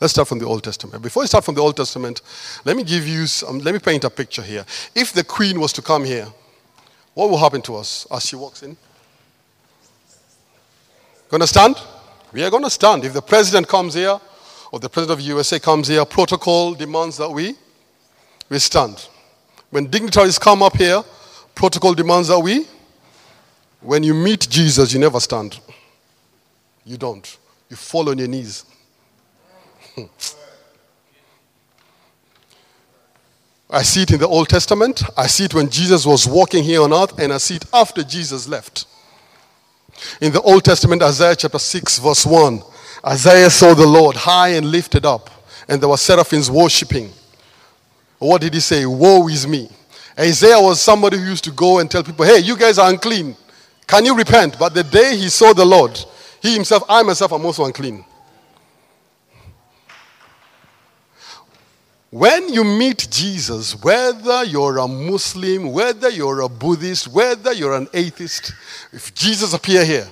Let's 0.06 0.14
start 0.14 0.28
from 0.28 0.38
the 0.38 0.46
Old 0.46 0.64
Testament. 0.64 1.02
Before 1.02 1.24
we 1.24 1.28
start 1.28 1.44
from 1.44 1.56
the 1.56 1.62
Old 1.62 1.76
Testament, 1.76 2.22
let 2.64 2.78
me 2.78 2.84
give 2.84 3.08
you 3.08 3.26
some, 3.26 3.58
let 3.58 3.74
me 3.74 3.80
paint 3.80 4.04
a 4.04 4.10
picture 4.12 4.44
here. 4.44 4.64
If 4.94 5.14
the 5.14 5.24
queen 5.24 5.60
was 5.60 5.74
to 5.74 5.82
come 5.82 6.06
here, 6.06 6.28
what 7.16 7.32
will 7.32 7.40
happen 7.40 7.60
to 7.64 7.76
us 7.78 8.06
as 8.12 8.24
she 8.24 8.36
walks 8.36 8.62
in? 8.62 8.78
Gonna 11.30 11.48
stand? 11.48 11.78
We 12.32 12.44
are 12.44 12.52
gonna 12.52 12.70
stand. 12.70 13.04
If 13.04 13.14
the 13.14 13.22
president 13.24 13.68
comes 13.68 13.96
here, 13.96 14.20
or 14.72 14.80
the 14.80 14.90
president 14.90 15.18
of 15.18 15.26
the 15.26 15.30
USA 15.32 15.60
comes 15.60 15.88
here, 15.88 16.06
protocol 16.06 16.76
demands 16.76 17.18
that 17.18 17.32
we 17.32 17.56
we 18.48 18.60
stand. 18.60 19.08
When 19.72 19.90
dignitaries 19.90 20.38
come 20.38 20.62
up 20.62 20.78
here, 20.78 21.02
protocol 21.56 21.96
demands 21.96 22.28
that 22.28 22.40
we 22.40 22.68
when 23.82 24.04
you 24.04 24.14
meet 24.14 24.48
Jesus, 24.52 24.94
you 24.94 25.00
never 25.00 25.20
stand. 25.20 25.60
You 26.86 26.98
don't. 26.98 27.40
You 27.72 27.76
fall 27.76 28.08
on 28.12 28.20
your 28.20 28.28
knees. 28.28 28.66
I 33.70 33.82
see 33.82 34.04
it 34.04 34.12
in 34.12 34.20
the 34.20 34.28
Old 34.28 34.48
Testament. 34.48 35.04
I 35.18 35.28
see 35.28 35.46
it 35.46 35.54
when 35.54 35.70
Jesus 35.70 36.06
was 36.06 36.28
walking 36.28 36.64
here 36.64 36.82
on 36.82 36.94
earth, 36.94 37.18
and 37.20 37.34
I 37.34 37.38
see 37.38 37.56
it 37.56 37.66
after 37.74 38.04
Jesus 38.04 38.48
left. 38.48 38.86
In 40.22 40.32
the 40.32 40.42
Old 40.42 40.64
Testament, 40.64 41.02
Isaiah 41.02 41.36
chapter 41.36 41.60
6, 41.60 42.00
verse 42.00 42.26
1, 42.26 42.62
Isaiah 43.06 43.50
saw 43.50 43.74
the 43.74 43.86
Lord 43.86 44.16
high 44.16 44.50
and 44.50 44.68
lifted 44.68 45.06
up, 45.06 45.30
and 45.68 45.82
there 45.82 45.90
were 45.90 45.98
seraphims 45.98 46.50
worshipping. 46.50 47.12
What 48.20 48.42
did 48.42 48.54
he 48.54 48.60
say? 48.60 48.86
Woe 48.86 49.28
is 49.28 49.48
me. 49.48 49.70
Isaiah 50.18 50.60
was 50.60 50.80
somebody 50.82 51.18
who 51.18 51.26
used 51.26 51.44
to 51.44 51.52
go 51.52 51.80
and 51.80 51.92
tell 51.92 52.04
people, 52.04 52.26
hey, 52.26 52.40
you 52.40 52.58
guys 52.58 52.78
are 52.78 52.90
unclean. 52.90 53.36
Can 53.88 54.06
you 54.06 54.16
repent? 54.16 54.58
But 54.58 54.74
the 54.74 54.84
day 54.84 55.18
he 55.18 55.30
saw 55.30 55.54
the 55.54 55.66
Lord, 55.66 56.00
he 56.42 56.54
himself, 56.54 56.84
I 56.88 57.04
myself 57.04 57.34
am 57.34 57.46
also 57.46 57.66
unclean. 57.66 58.06
When 62.16 62.48
you 62.48 62.64
meet 62.64 63.10
Jesus, 63.12 63.76
whether 63.84 64.46
you're 64.46 64.78
a 64.78 64.88
Muslim, 64.88 65.74
whether 65.74 66.10
you're 66.10 66.40
a 66.40 66.48
Buddhist, 66.48 67.10
whether 67.10 67.52
you're 67.52 67.76
an 67.76 67.90
atheist, 67.94 68.54
if 68.94 69.14
Jesus 69.14 69.54
appear 69.54 69.84
here, 69.84 70.08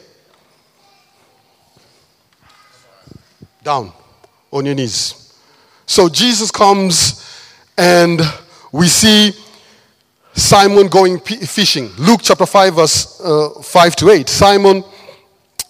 down 3.63 3.93
on 4.51 4.65
your 4.65 4.75
knees. 4.75 5.33
So 5.85 6.09
Jesus 6.09 6.51
comes 6.51 7.25
and 7.77 8.21
we 8.73 8.89
see 8.89 9.31
Simon 10.33 10.89
going 10.89 11.21
fishing. 11.21 11.89
Luke 11.97 12.19
chapter 12.21 12.45
5, 12.45 12.75
verse 12.75 13.21
uh, 13.21 13.61
5 13.61 13.95
to 13.95 14.09
8. 14.09 14.27
Simon 14.27 14.83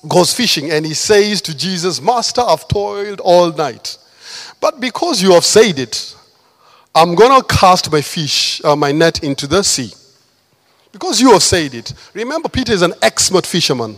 goes 0.07 0.33
fishing 0.33 0.71
and 0.71 0.83
he 0.83 0.95
says 0.95 1.43
to 1.43 1.55
Jesus, 1.55 2.01
Master, 2.01 2.41
I've 2.41 2.67
toiled 2.67 3.19
all 3.19 3.51
night. 3.51 3.99
But 4.59 4.79
because 4.79 5.21
you 5.21 5.33
have 5.33 5.45
said 5.45 5.77
it, 5.77 6.15
I'm 6.95 7.15
going 7.15 7.41
to 7.41 7.47
cast 7.47 7.91
my 7.91 8.01
fish, 8.01 8.63
uh, 8.63 8.75
my 8.75 8.91
net 8.91 9.23
into 9.23 9.47
the 9.47 9.63
sea. 9.63 9.91
Because 10.91 11.19
you 11.19 11.33
have 11.33 11.41
said 11.41 11.73
it. 11.73 11.93
Remember, 12.13 12.47
Peter 12.47 12.71
is 12.71 12.83
an 12.83 12.93
expert 13.01 13.47
fisherman. 13.47 13.97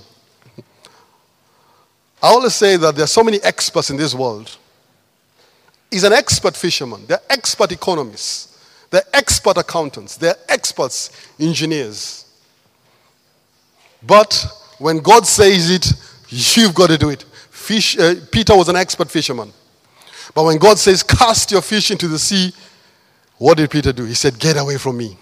I 2.24 2.30
always 2.30 2.56
say 2.56 2.78
that 2.78 2.96
there 2.96 3.04
are 3.04 3.08
so 3.08 3.24
many 3.24 3.42
experts 3.44 3.90
in 3.90 3.98
this 3.98 4.16
world. 4.16 4.58
He's 5.92 6.06
an 6.06 6.14
expert 6.14 6.56
fisherman. 6.56 7.06
They're 7.06 7.22
expert 7.30 7.72
economists. 7.74 8.58
They're 8.90 9.04
expert 9.14 9.58
accountants. 9.58 10.16
They're 10.16 10.38
experts 10.48 11.12
engineers. 11.38 12.26
But 14.02 14.48
when 14.80 15.00
God 15.00 15.28
says 15.28 15.70
it, 15.70 15.92
you've 16.30 16.74
got 16.74 16.88
to 16.88 16.98
do 16.98 17.10
it. 17.10 17.24
Fish, 17.50 17.98
uh, 17.98 18.16
Peter 18.32 18.56
was 18.56 18.70
an 18.70 18.76
expert 18.76 19.12
fisherman. 19.12 19.52
But 20.34 20.46
when 20.46 20.58
God 20.58 20.78
says, 20.78 21.04
cast 21.04 21.52
your 21.52 21.62
fish 21.62 21.92
into 21.92 22.08
the 22.08 22.20
sea, 22.20 22.54
what 23.38 23.58
did 23.58 23.70
Peter 23.70 23.92
do? 23.92 24.06
He 24.06 24.14
said, 24.14 24.40
Get 24.40 24.58
away 24.58 24.78
from 24.78 24.98
me. 24.98 25.18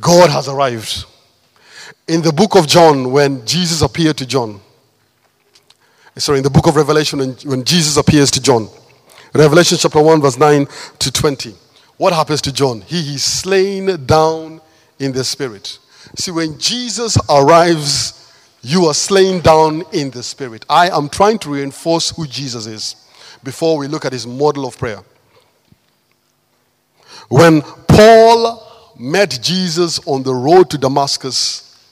God 0.00 0.30
has 0.30 0.48
arrived. 0.48 1.04
In 2.08 2.22
the 2.22 2.32
book 2.32 2.56
of 2.56 2.66
John, 2.66 3.12
when 3.12 3.44
Jesus 3.46 3.82
appeared 3.82 4.16
to 4.18 4.26
John, 4.26 4.60
sorry, 6.16 6.38
in 6.38 6.44
the 6.44 6.50
book 6.50 6.66
of 6.66 6.76
Revelation, 6.76 7.18
when 7.44 7.64
Jesus 7.64 7.96
appears 7.96 8.30
to 8.32 8.42
John, 8.42 8.68
Revelation 9.34 9.78
chapter 9.80 10.02
1, 10.02 10.20
verse 10.20 10.38
9 10.38 10.66
to 10.98 11.12
20, 11.12 11.54
what 11.96 12.12
happens 12.12 12.42
to 12.42 12.52
John? 12.52 12.82
He 12.82 13.14
is 13.14 13.24
slain 13.24 14.04
down 14.04 14.60
in 14.98 15.12
the 15.12 15.24
spirit. 15.24 15.78
See, 16.16 16.30
when 16.30 16.58
Jesus 16.58 17.16
arrives, 17.30 18.30
you 18.60 18.86
are 18.86 18.94
slain 18.94 19.40
down 19.40 19.84
in 19.92 20.10
the 20.10 20.22
spirit. 20.22 20.66
I 20.68 20.88
am 20.88 21.08
trying 21.08 21.38
to 21.40 21.50
reinforce 21.50 22.10
who 22.10 22.26
Jesus 22.26 22.66
is 22.66 22.96
before 23.42 23.78
we 23.78 23.88
look 23.88 24.04
at 24.04 24.12
his 24.12 24.26
model 24.26 24.66
of 24.66 24.78
prayer. 24.78 25.02
When 27.32 27.62
Paul 27.62 28.62
met 28.98 29.38
Jesus 29.40 29.98
on 30.06 30.22
the 30.22 30.34
road 30.34 30.68
to 30.68 30.76
Damascus, 30.76 31.82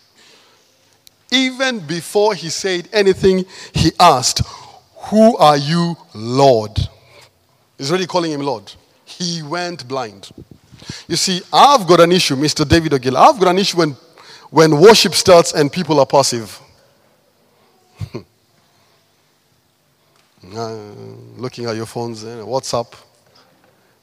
even 1.33 1.81
before 1.81 2.35
he 2.35 2.51
said 2.51 2.91
anything, 2.93 3.47
he 3.73 3.91
asked, 3.99 4.43
Who 5.05 5.39
are 5.39 5.57
you, 5.57 5.97
Lord? 6.15 6.79
He's 7.79 7.91
really 7.91 8.07
calling 8.07 8.33
him 8.33 8.43
Lord. 8.43 8.71
He 9.07 9.41
went 9.41 9.89
blind. 9.89 10.31
You 11.09 11.17
see, 11.17 11.41
I've 11.51 11.87
got 11.87 12.01
an 12.01 12.13
issue, 12.13 12.37
Mr. 12.37 12.69
David 12.69 12.93
O'Gill. 12.93 13.17
I've 13.17 13.41
got 13.41 13.49
an 13.49 13.59
issue 13.59 13.79
when, 13.79 13.97
when 14.51 14.79
worship 14.79 15.15
starts 15.15 15.55
and 15.55 15.73
people 15.73 16.01
are 16.01 16.07
passive. 16.07 16.61
uh, 20.55 20.77
looking 21.39 21.65
at 21.65 21.77
your 21.77 21.87
phones, 21.87 22.25
uh, 22.25 22.45
WhatsApp. 22.47 22.95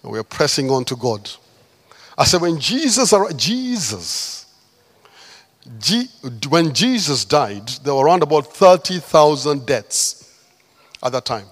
We're 0.03 0.23
pressing 0.23 0.69
on 0.69 0.85
to 0.85 0.95
God. 0.95 1.29
I 2.17 2.23
said, 2.25 2.41
when 2.41 2.59
Jesus, 2.59 3.13
Jesus, 5.77 6.47
when 6.49 6.73
Jesus 6.73 7.25
died, 7.25 7.67
there 7.83 7.93
were 7.93 8.05
around 8.05 8.23
about 8.23 8.53
30,000 8.53 9.65
deaths 9.65 10.33
at 11.03 11.11
that 11.11 11.25
time. 11.25 11.47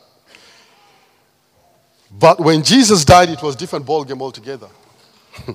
But 2.18 2.40
when 2.40 2.64
Jesus 2.64 3.04
died, 3.04 3.30
it 3.30 3.42
was 3.42 3.56
different 3.56 3.86
ballgame 3.86 4.22
altogether. 4.22 4.70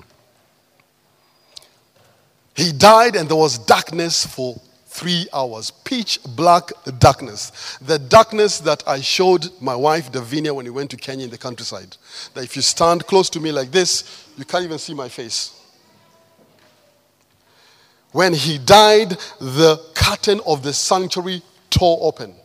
he 2.55 2.71
died 2.71 3.15
and 3.15 3.27
there 3.27 3.35
was 3.35 3.57
darkness 3.57 4.25
for 4.25 4.61
three 4.91 5.25
hours. 5.33 5.71
Pitch 5.71 6.19
black 6.35 6.69
darkness. 6.99 7.77
The 7.81 7.97
darkness 7.97 8.59
that 8.59 8.83
I 8.85 8.99
showed 8.99 9.49
my 9.61 9.75
wife, 9.75 10.11
Davinia, 10.11 10.53
when 10.53 10.65
we 10.65 10.71
went 10.71 10.91
to 10.91 10.97
Kenya 10.97 11.25
in 11.25 11.31
the 11.31 11.37
countryside. 11.37 11.95
That 12.33 12.43
if 12.43 12.57
you 12.57 12.61
stand 12.61 13.07
close 13.07 13.29
to 13.31 13.39
me 13.39 13.53
like 13.53 13.71
this, 13.71 14.27
you 14.37 14.43
can't 14.43 14.65
even 14.65 14.77
see 14.77 14.93
my 14.93 15.07
face. 15.07 15.57
When 18.11 18.33
he 18.33 18.57
died, 18.57 19.11
the 19.39 19.81
curtain 19.95 20.41
of 20.45 20.61
the 20.61 20.73
sanctuary 20.73 21.41
tore 21.69 21.97
open, 22.01 22.35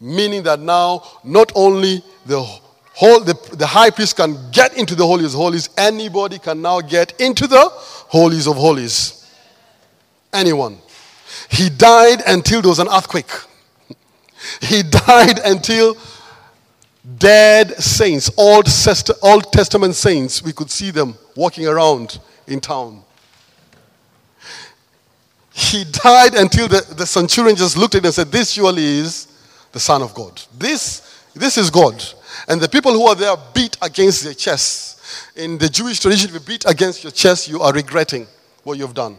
meaning 0.00 0.44
that 0.44 0.60
now 0.60 1.02
not 1.24 1.50
only 1.56 2.04
the 2.26 2.40
whole, 2.40 3.20
the, 3.20 3.34
the 3.56 3.66
high 3.66 3.90
priest 3.90 4.16
can 4.16 4.36
get 4.52 4.76
into 4.78 4.94
the 4.94 5.04
holies 5.04 5.34
of 5.34 5.40
holies, 5.40 5.68
anybody 5.76 6.38
can 6.38 6.62
now 6.62 6.80
get 6.80 7.20
into 7.20 7.48
the 7.48 7.68
holies 7.68 8.46
of 8.46 8.54
holies. 8.54 9.26
Anyone. 10.32 10.78
He 11.50 11.68
died 11.68 12.22
until 12.26 12.62
there 12.62 12.70
was 12.70 12.78
an 12.78 12.88
earthquake. 12.88 13.30
He 14.60 14.82
died 14.82 15.40
until 15.44 15.96
dead 17.16 17.70
saints, 17.82 18.30
Old, 18.36 18.68
Old 19.22 19.52
Testament 19.52 19.94
saints, 19.94 20.42
we 20.42 20.52
could 20.52 20.70
see 20.70 20.90
them 20.90 21.16
walking 21.34 21.66
around 21.66 22.18
in 22.46 22.60
town. 22.60 23.02
He 25.52 25.84
died 25.84 26.34
until 26.34 26.68
the, 26.68 26.94
the 26.94 27.06
centurion 27.06 27.56
just 27.56 27.76
looked 27.76 27.94
at 27.94 28.02
him 28.02 28.06
and 28.06 28.14
said, 28.14 28.30
This 28.30 28.52
surely 28.52 28.84
is 28.84 29.26
the 29.72 29.80
Son 29.80 30.02
of 30.02 30.14
God. 30.14 30.40
This, 30.56 31.24
this 31.34 31.58
is 31.58 31.68
God. 31.68 32.02
And 32.46 32.60
the 32.60 32.68
people 32.68 32.92
who 32.92 33.06
are 33.06 33.16
there 33.16 33.36
beat 33.54 33.76
against 33.82 34.22
their 34.22 34.34
chests. 34.34 35.32
In 35.34 35.58
the 35.58 35.68
Jewish 35.68 35.98
tradition, 35.98 36.28
if 36.28 36.34
you 36.34 36.40
beat 36.40 36.64
against 36.66 37.02
your 37.02 37.10
chest, 37.10 37.48
you 37.48 37.60
are 37.60 37.72
regretting 37.72 38.26
what 38.62 38.78
you've 38.78 38.94
done. 38.94 39.16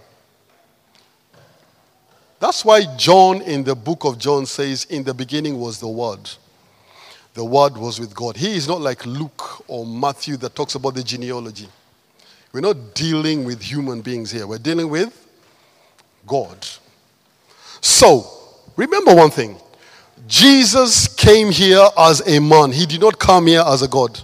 That's 2.39 2.63
why 2.63 2.85
John 2.95 3.41
in 3.41 3.63
the 3.63 3.75
book 3.75 4.05
of 4.05 4.17
John 4.17 4.45
says, 4.45 4.85
In 4.85 5.03
the 5.03 5.13
beginning 5.13 5.59
was 5.59 5.79
the 5.79 5.87
Word. 5.87 6.29
The 7.33 7.43
Word 7.43 7.77
was 7.77 7.99
with 7.99 8.15
God. 8.15 8.37
He 8.37 8.55
is 8.55 8.67
not 8.67 8.81
like 8.81 9.05
Luke 9.05 9.69
or 9.69 9.85
Matthew 9.85 10.37
that 10.37 10.55
talks 10.55 10.75
about 10.75 10.95
the 10.95 11.03
genealogy. 11.03 11.67
We're 12.51 12.61
not 12.61 12.95
dealing 12.95 13.45
with 13.45 13.61
human 13.61 14.01
beings 14.01 14.31
here, 14.31 14.47
we're 14.47 14.57
dealing 14.57 14.89
with 14.89 15.27
God. 16.25 16.65
So, 17.81 18.25
remember 18.75 19.13
one 19.13 19.29
thing 19.29 19.57
Jesus 20.27 21.07
came 21.07 21.51
here 21.51 21.85
as 21.97 22.27
a 22.27 22.39
man, 22.39 22.71
he 22.71 22.85
did 22.85 23.01
not 23.01 23.19
come 23.19 23.47
here 23.47 23.63
as 23.65 23.81
a 23.81 23.87
God. 23.87 24.19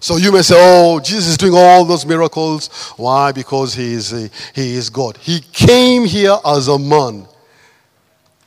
So 0.00 0.16
you 0.16 0.30
may 0.30 0.42
say, 0.42 0.54
oh, 0.56 1.00
Jesus 1.00 1.30
is 1.30 1.36
doing 1.36 1.54
all 1.54 1.84
those 1.84 2.06
miracles. 2.06 2.68
Why? 2.96 3.32
Because 3.32 3.74
he 3.74 3.92
is, 3.92 4.12
a, 4.12 4.30
he 4.54 4.74
is 4.74 4.90
God. 4.90 5.16
He 5.16 5.40
came 5.40 6.04
here 6.04 6.36
as 6.46 6.68
a 6.68 6.78
man, 6.78 7.26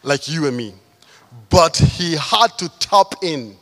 like 0.03 0.29
you 0.29 0.47
and 0.47 0.55
me. 0.55 0.73
But 1.49 1.75
he 1.75 2.15
had 2.15 2.47
to 2.59 2.69
tap 2.79 3.15
in 3.21 3.57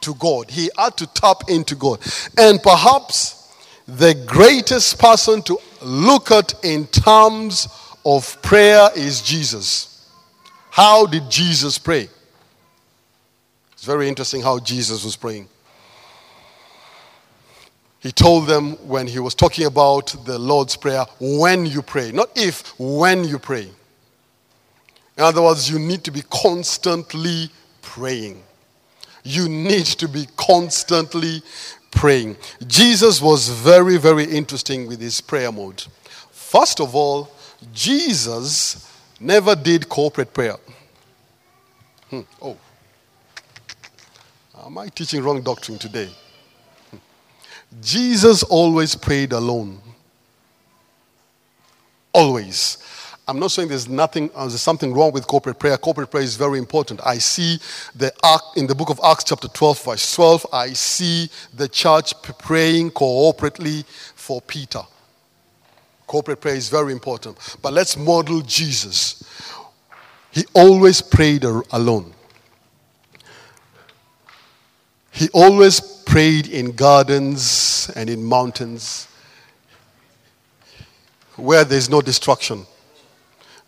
to 0.00 0.14
God. 0.14 0.50
He 0.50 0.70
had 0.78 0.96
to 0.96 1.06
tap 1.08 1.42
into 1.48 1.74
God. 1.74 2.00
And 2.38 2.62
perhaps 2.62 3.54
the 3.86 4.14
greatest 4.26 4.98
person 4.98 5.42
to 5.42 5.58
look 5.82 6.30
at 6.30 6.54
in 6.64 6.86
terms 6.86 7.68
of 8.04 8.40
prayer 8.42 8.88
is 8.96 9.20
Jesus. 9.20 10.06
How 10.70 11.04
did 11.06 11.30
Jesus 11.30 11.76
pray? 11.78 12.08
It's 13.72 13.84
very 13.84 14.08
interesting 14.08 14.42
how 14.42 14.58
Jesus 14.58 15.04
was 15.04 15.16
praying. 15.16 15.48
He 18.00 18.12
told 18.12 18.46
them 18.46 18.72
when 18.86 19.06
he 19.06 19.18
was 19.18 19.34
talking 19.34 19.66
about 19.66 20.14
the 20.24 20.38
Lord's 20.38 20.76
Prayer, 20.76 21.04
when 21.20 21.66
you 21.66 21.82
pray. 21.82 22.12
Not 22.12 22.30
if, 22.36 22.78
when 22.78 23.24
you 23.24 23.38
pray. 23.38 23.68
In 25.16 25.24
other 25.24 25.42
words, 25.42 25.68
you 25.68 25.80
need 25.80 26.04
to 26.04 26.12
be 26.12 26.22
constantly 26.30 27.50
praying. 27.82 28.40
You 29.24 29.48
need 29.48 29.86
to 29.86 30.06
be 30.08 30.28
constantly 30.36 31.42
praying. 31.90 32.36
Jesus 32.66 33.20
was 33.20 33.48
very, 33.48 33.96
very 33.96 34.24
interesting 34.24 34.86
with 34.86 35.00
his 35.00 35.20
prayer 35.20 35.50
mode. 35.50 35.84
First 36.30 36.80
of 36.80 36.94
all, 36.94 37.30
Jesus 37.72 38.88
never 39.18 39.56
did 39.56 39.88
corporate 39.88 40.32
prayer. 40.32 40.56
Hmm. 42.10 42.20
Oh. 42.40 42.56
Am 44.64 44.78
I 44.78 44.88
teaching 44.88 45.22
wrong 45.22 45.42
doctrine 45.42 45.78
today? 45.78 46.10
Jesus 47.80 48.42
always 48.42 48.94
prayed 48.94 49.32
alone. 49.32 49.80
Always. 52.12 52.78
I'm 53.28 53.38
not 53.38 53.50
saying 53.50 53.68
there's 53.68 53.88
nothing, 53.88 54.30
uh, 54.34 54.46
there's 54.46 54.62
something 54.62 54.94
wrong 54.94 55.12
with 55.12 55.26
corporate 55.26 55.58
prayer. 55.58 55.76
Corporate 55.76 56.10
prayer 56.10 56.24
is 56.24 56.34
very 56.34 56.58
important. 56.58 57.00
I 57.04 57.18
see 57.18 57.58
the 57.94 58.10
ark 58.22 58.42
in 58.56 58.66
the 58.66 58.74
book 58.74 58.88
of 58.88 58.98
Acts, 59.04 59.24
chapter 59.24 59.48
12, 59.48 59.84
verse 59.84 60.14
12. 60.14 60.46
I 60.50 60.72
see 60.72 61.28
the 61.52 61.68
church 61.68 62.14
praying 62.38 62.92
cooperatively 62.92 63.84
for 64.14 64.40
Peter. 64.40 64.80
Corporate 66.06 66.40
prayer 66.40 66.54
is 66.54 66.70
very 66.70 66.92
important. 66.92 67.36
But 67.60 67.74
let's 67.74 67.98
model 67.98 68.40
Jesus. 68.40 69.22
He 70.30 70.44
always 70.54 71.02
prayed 71.02 71.44
alone. 71.44 72.14
He 75.18 75.28
always 75.30 75.80
prayed 75.80 76.46
in 76.46 76.70
gardens 76.76 77.90
and 77.96 78.08
in 78.08 78.22
mountains 78.22 79.08
where 81.34 81.64
there's 81.64 81.90
no 81.90 82.00
destruction. 82.00 82.64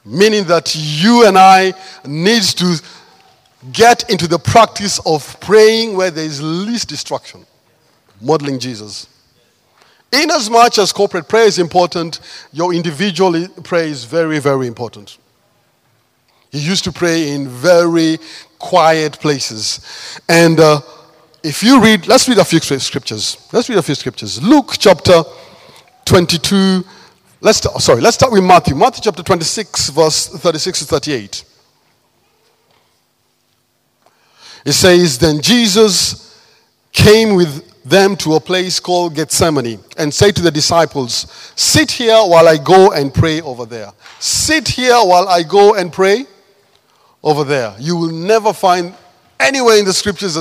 Meaning 0.04 0.44
that 0.44 0.76
you 0.76 1.26
and 1.26 1.36
I 1.36 1.74
need 2.06 2.44
to 2.44 2.76
get 3.72 4.08
into 4.08 4.28
the 4.28 4.38
practice 4.38 5.00
of 5.04 5.40
praying 5.40 5.96
where 5.96 6.12
there 6.12 6.24
is 6.24 6.40
least 6.40 6.88
destruction. 6.88 7.44
Modeling 8.20 8.60
Jesus. 8.60 9.08
In 10.12 10.30
as 10.30 10.48
much 10.48 10.78
as 10.78 10.92
corporate 10.92 11.28
prayer 11.28 11.46
is 11.46 11.58
important, 11.58 12.20
your 12.52 12.72
individual 12.72 13.48
prayer 13.64 13.86
is 13.86 14.04
very, 14.04 14.38
very 14.38 14.68
important. 14.68 15.18
He 16.52 16.60
used 16.60 16.84
to 16.84 16.92
pray 16.92 17.32
in 17.32 17.48
very 17.48 18.18
quiet 18.60 19.18
places. 19.18 20.20
And 20.28 20.60
uh, 20.60 20.80
if 21.42 21.62
you 21.62 21.82
read, 21.82 22.06
let's 22.06 22.28
read 22.28 22.38
a 22.38 22.44
few 22.44 22.60
scriptures. 22.60 23.48
Let's 23.52 23.68
read 23.68 23.78
a 23.78 23.82
few 23.82 23.94
scriptures. 23.94 24.42
Luke 24.42 24.74
chapter 24.78 25.22
22, 26.04 26.84
Let's 27.42 27.56
start, 27.56 27.74
oh, 27.76 27.78
sorry, 27.78 28.02
let's 28.02 28.16
start 28.16 28.32
with 28.32 28.44
Matthew. 28.44 28.74
Matthew 28.74 29.00
chapter 29.04 29.22
26, 29.22 29.88
verse 29.90 30.28
36 30.28 30.80
to 30.80 30.84
38. 30.84 31.44
It 34.66 34.72
says, 34.72 35.18
Then 35.18 35.40
Jesus 35.40 36.38
came 36.92 37.34
with 37.34 37.82
them 37.82 38.14
to 38.16 38.34
a 38.34 38.40
place 38.40 38.78
called 38.78 39.14
Gethsemane 39.14 39.80
and 39.96 40.12
said 40.12 40.36
to 40.36 40.42
the 40.42 40.50
disciples, 40.50 41.52
Sit 41.56 41.90
here 41.90 42.18
while 42.18 42.46
I 42.46 42.58
go 42.58 42.92
and 42.92 43.12
pray 43.12 43.40
over 43.40 43.64
there. 43.64 43.90
Sit 44.18 44.68
here 44.68 44.96
while 44.96 45.26
I 45.26 45.42
go 45.42 45.74
and 45.76 45.90
pray 45.90 46.26
over 47.22 47.42
there. 47.42 47.74
You 47.78 47.96
will 47.96 48.12
never 48.12 48.52
find 48.52 48.94
anywhere 49.38 49.78
in 49.78 49.86
the 49.86 49.94
scriptures 49.94 50.36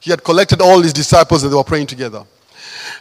he 0.00 0.10
had 0.10 0.22
collected 0.24 0.60
all 0.60 0.80
his 0.80 0.92
disciples 0.92 1.42
and 1.42 1.52
they 1.52 1.56
were 1.56 1.64
praying 1.64 1.86
together. 1.86 2.24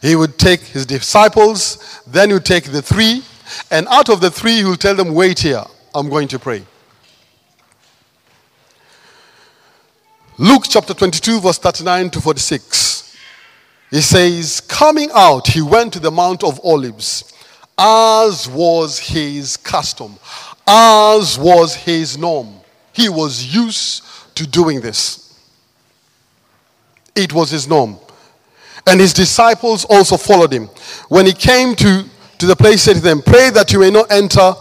He 0.01 0.15
would 0.15 0.38
take 0.38 0.62
his 0.62 0.86
disciples, 0.86 2.01
then 2.07 2.29
he 2.29 2.33
would 2.33 2.45
take 2.45 2.65
the 2.65 2.81
three, 2.81 3.23
and 3.71 3.88
out 3.88 4.10
of 4.10 4.21
the 4.21 4.29
three, 4.29 4.57
he 4.57 4.63
will 4.63 4.75
tell 4.75 4.95
them, 4.95 5.13
Wait 5.13 5.39
here, 5.39 5.63
I'm 5.95 6.10
going 6.10 6.27
to 6.29 6.39
pray. 6.39 6.65
Luke 10.38 10.65
chapter 10.69 10.93
22, 10.93 11.39
verse 11.39 11.57
39 11.57 12.12
to 12.12 12.21
46. 12.21 13.17
He 13.89 14.01
says, 14.01 14.62
Coming 14.62 15.10
out, 15.13 15.47
he 15.47 15.62
went 15.62 15.93
to 15.93 15.99
the 15.99 16.12
Mount 16.12 16.43
of 16.43 16.60
Olives, 16.63 17.33
as 17.77 18.47
was 18.47 18.99
his 18.99 19.57
custom, 19.57 20.17
as 20.67 21.39
was 21.39 21.73
his 21.75 22.17
norm. 22.17 22.53
He 22.93 23.10
was 23.10 23.53
used 23.53 24.03
to 24.36 24.45
doing 24.45 24.81
this. 24.81 25.27
It 27.17 27.34
was 27.34 27.49
his 27.49 27.67
norm. 27.67 27.97
And 28.86 29.01
his 29.01 29.12
disciples 29.12 29.84
also 29.86 30.15
followed 30.15 30.53
him. 30.53 30.67
When 31.10 31.25
he 31.25 31.34
came 31.34 31.75
to, 31.75 32.06
to 32.38 32.45
the 32.45 32.56
place, 32.56 32.86
he 32.86 32.93
said 32.93 32.95
to 32.97 33.01
them, 33.01 33.21
Pray 33.21 33.49
that 33.49 33.73
you 33.73 33.80
may 33.80 33.89
not 33.89 34.12
enter 34.12 34.53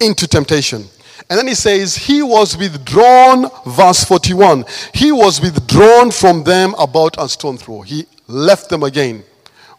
into 0.00 0.26
temptation. 0.26 0.84
And 1.28 1.38
then 1.38 1.48
he 1.48 1.54
says, 1.54 1.96
He 1.96 2.22
was 2.22 2.56
withdrawn, 2.56 3.50
verse 3.66 4.04
41. 4.04 4.64
He 4.94 5.10
was 5.10 5.40
withdrawn 5.40 6.10
from 6.12 6.44
them 6.44 6.74
about 6.78 7.16
a 7.18 7.28
stone 7.28 7.58
throw. 7.58 7.82
He 7.82 8.06
left 8.28 8.70
them 8.70 8.84
again, 8.84 9.24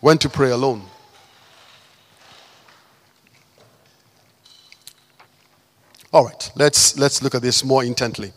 went 0.02 0.22
to 0.22 0.30
pray 0.30 0.52
alone. 0.52 0.84
All 6.14 6.26
right, 6.26 6.52
let's, 6.56 6.98
let's 6.98 7.24
look 7.24 7.36
at 7.36 7.42
this 7.42 7.64
more 7.64 7.84
intently. 7.84 8.34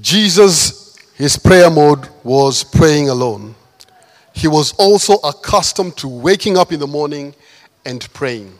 Jesus, 0.00 0.96
his 1.14 1.36
prayer 1.36 1.70
mode 1.70 2.08
was 2.24 2.64
praying 2.64 3.08
alone. 3.08 3.54
He 4.34 4.48
was 4.48 4.72
also 4.74 5.14
accustomed 5.18 5.96
to 5.98 6.08
waking 6.08 6.56
up 6.56 6.72
in 6.72 6.80
the 6.80 6.86
morning 6.86 7.34
and 7.84 8.12
praying. 8.14 8.58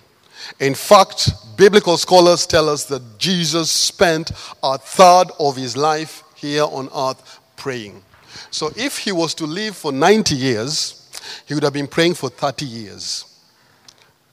In 0.61 0.75
fact, 0.75 1.31
biblical 1.57 1.97
scholars 1.97 2.47
tell 2.47 2.69
us 2.69 2.85
that 2.87 3.19
Jesus 3.19 3.71
spent 3.71 4.33
a 4.63 4.77
third 4.77 5.29
of 5.39 5.57
his 5.57 5.77
life 5.77 6.23
here 6.37 6.65
on 6.65 6.89
earth 6.95 7.41
praying. 7.57 8.03
So 8.51 8.71
if 8.77 8.99
he 8.99 9.13
was 9.13 9.35
to 9.37 9.47
live 9.47 9.77
for 9.77 9.93
90 9.93 10.35
years, 10.35 11.11
he 11.47 11.55
would 11.55 11.63
have 11.63 11.73
been 11.73 11.87
praying 11.87 12.15
for 12.15 12.29
30 12.29 12.67
years, 12.67 13.25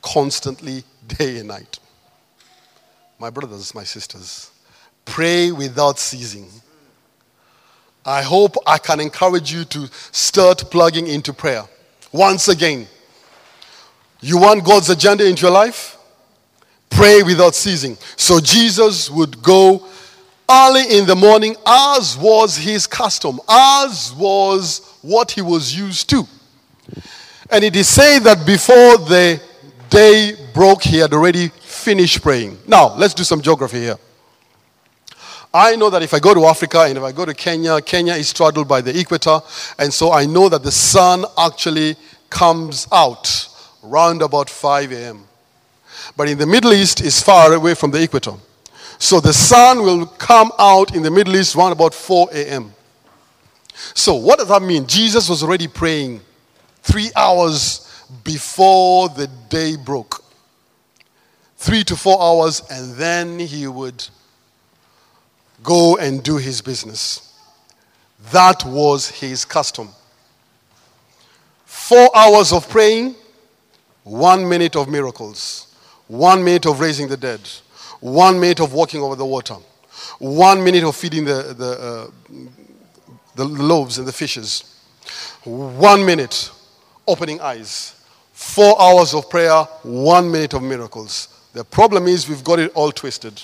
constantly, 0.01 0.83
day 1.07 1.37
and 1.39 1.47
night. 1.47 1.79
My 3.17 3.29
brothers, 3.29 3.73
my 3.73 3.83
sisters, 3.83 4.51
pray 5.05 5.51
without 5.51 5.99
ceasing. 5.99 6.47
I 8.05 8.21
hope 8.21 8.55
I 8.65 8.77
can 8.77 8.99
encourage 8.99 9.51
you 9.51 9.65
to 9.65 9.87
start 10.11 10.71
plugging 10.71 11.07
into 11.07 11.33
prayer. 11.33 11.63
Once 12.11 12.47
again, 12.47 12.87
you 14.21 14.37
want 14.37 14.65
God's 14.65 14.89
agenda 14.89 15.27
into 15.27 15.43
your 15.43 15.51
life? 15.51 15.97
Pray 16.89 17.23
without 17.23 17.55
ceasing. 17.55 17.97
So 18.15 18.39
Jesus 18.39 19.09
would 19.09 19.41
go 19.41 19.87
early 20.49 20.97
in 20.97 21.05
the 21.05 21.15
morning, 21.15 21.55
as 21.65 22.17
was 22.17 22.57
his 22.57 22.87
custom, 22.87 23.39
as 23.47 24.13
was 24.13 24.97
what 25.01 25.31
he 25.31 25.41
was 25.41 25.77
used 25.77 26.09
to. 26.09 26.23
And 27.51 27.63
it 27.63 27.75
is 27.75 27.87
said 27.87 28.19
that 28.19 28.45
before 28.45 28.97
the 28.97 29.41
day 29.89 30.33
broke, 30.53 30.83
he 30.83 30.97
had 30.97 31.13
already 31.13 31.49
finished 31.49 32.21
praying. 32.21 32.57
Now, 32.67 32.95
let's 32.95 33.13
do 33.13 33.23
some 33.23 33.41
geography 33.41 33.79
here. 33.79 33.97
I 35.53 35.75
know 35.75 35.89
that 35.89 36.03
if 36.03 36.13
I 36.13 36.19
go 36.19 36.33
to 36.33 36.45
Africa 36.45 36.81
and 36.81 36.97
if 36.97 37.03
I 37.03 37.11
go 37.11 37.25
to 37.25 37.33
Kenya, 37.33 37.81
Kenya 37.81 38.13
is 38.13 38.29
straddled 38.29 38.67
by 38.67 38.81
the 38.81 38.97
equator. 38.97 39.39
And 39.79 39.91
so 39.91 40.11
I 40.11 40.25
know 40.25 40.47
that 40.47 40.61
the 40.61 40.71
sun 40.71 41.25
actually 41.37 41.95
comes 42.29 42.87
out 42.91 43.47
round 43.81 44.21
about 44.21 44.49
5 44.49 44.91
a.m. 44.91 45.23
But 46.15 46.29
in 46.29 46.37
the 46.37 46.45
Middle 46.45 46.73
East, 46.73 47.01
it's 47.01 47.21
far 47.21 47.53
away 47.53 47.73
from 47.73 47.89
the 47.89 48.01
equator. 48.01 48.33
So 48.99 49.19
the 49.19 49.33
sun 49.33 49.81
will 49.81 50.05
come 50.05 50.51
out 50.59 50.95
in 50.95 51.01
the 51.01 51.09
Middle 51.09 51.35
East 51.35 51.55
around 51.55 51.71
about 51.71 51.95
4 51.95 52.29
a.m. 52.31 52.73
So 53.95 54.15
what 54.15 54.37
does 54.39 54.49
that 54.49 54.61
mean? 54.61 54.85
Jesus 54.85 55.29
was 55.29 55.41
already 55.41 55.67
praying 55.67 56.21
three 56.83 57.09
hours 57.15 58.05
before 58.23 59.09
the 59.09 59.27
day 59.49 59.77
broke. 59.77 60.23
Three 61.57 61.83
to 61.85 61.95
four 61.95 62.21
hours, 62.21 62.61
and 62.69 62.95
then 62.95 63.39
he 63.39 63.67
would 63.67 64.07
go 65.63 65.97
and 65.97 66.23
do 66.23 66.37
his 66.37 66.61
business. 66.61 67.33
That 68.31 68.63
was 68.65 69.09
his 69.09 69.45
custom. 69.45 69.89
Four 71.65 72.09
hours 72.15 72.51
of 72.51 72.69
praying, 72.69 73.15
one 74.03 74.47
minute 74.47 74.75
of 74.75 74.89
miracles, 74.89 75.75
one 76.07 76.43
minute 76.43 76.65
of 76.65 76.79
raising 76.79 77.07
the 77.07 77.17
dead, 77.17 77.41
one 77.99 78.39
minute 78.39 78.59
of 78.59 78.73
walking 78.73 79.01
over 79.01 79.15
the 79.15 79.25
water, 79.25 79.55
one 80.19 80.63
minute 80.63 80.83
of 80.83 80.95
feeding 80.95 81.25
the, 81.25 81.53
the, 81.57 81.71
uh, 81.71 82.07
the 83.35 83.45
loaves 83.45 83.97
and 83.97 84.07
the 84.07 84.11
fishes, 84.11 84.81
one 85.43 86.05
minute 86.05 86.51
opening 87.07 87.39
eyes, 87.41 87.95
four 88.33 88.79
hours 88.81 89.13
of 89.13 89.29
prayer, 89.29 89.63
one 89.83 90.31
minute 90.31 90.53
of 90.53 90.61
miracles. 90.61 91.27
The 91.53 91.63
problem 91.63 92.07
is 92.07 92.29
we've 92.29 92.43
got 92.43 92.59
it 92.59 92.71
all 92.75 92.91
twisted. 92.91 93.43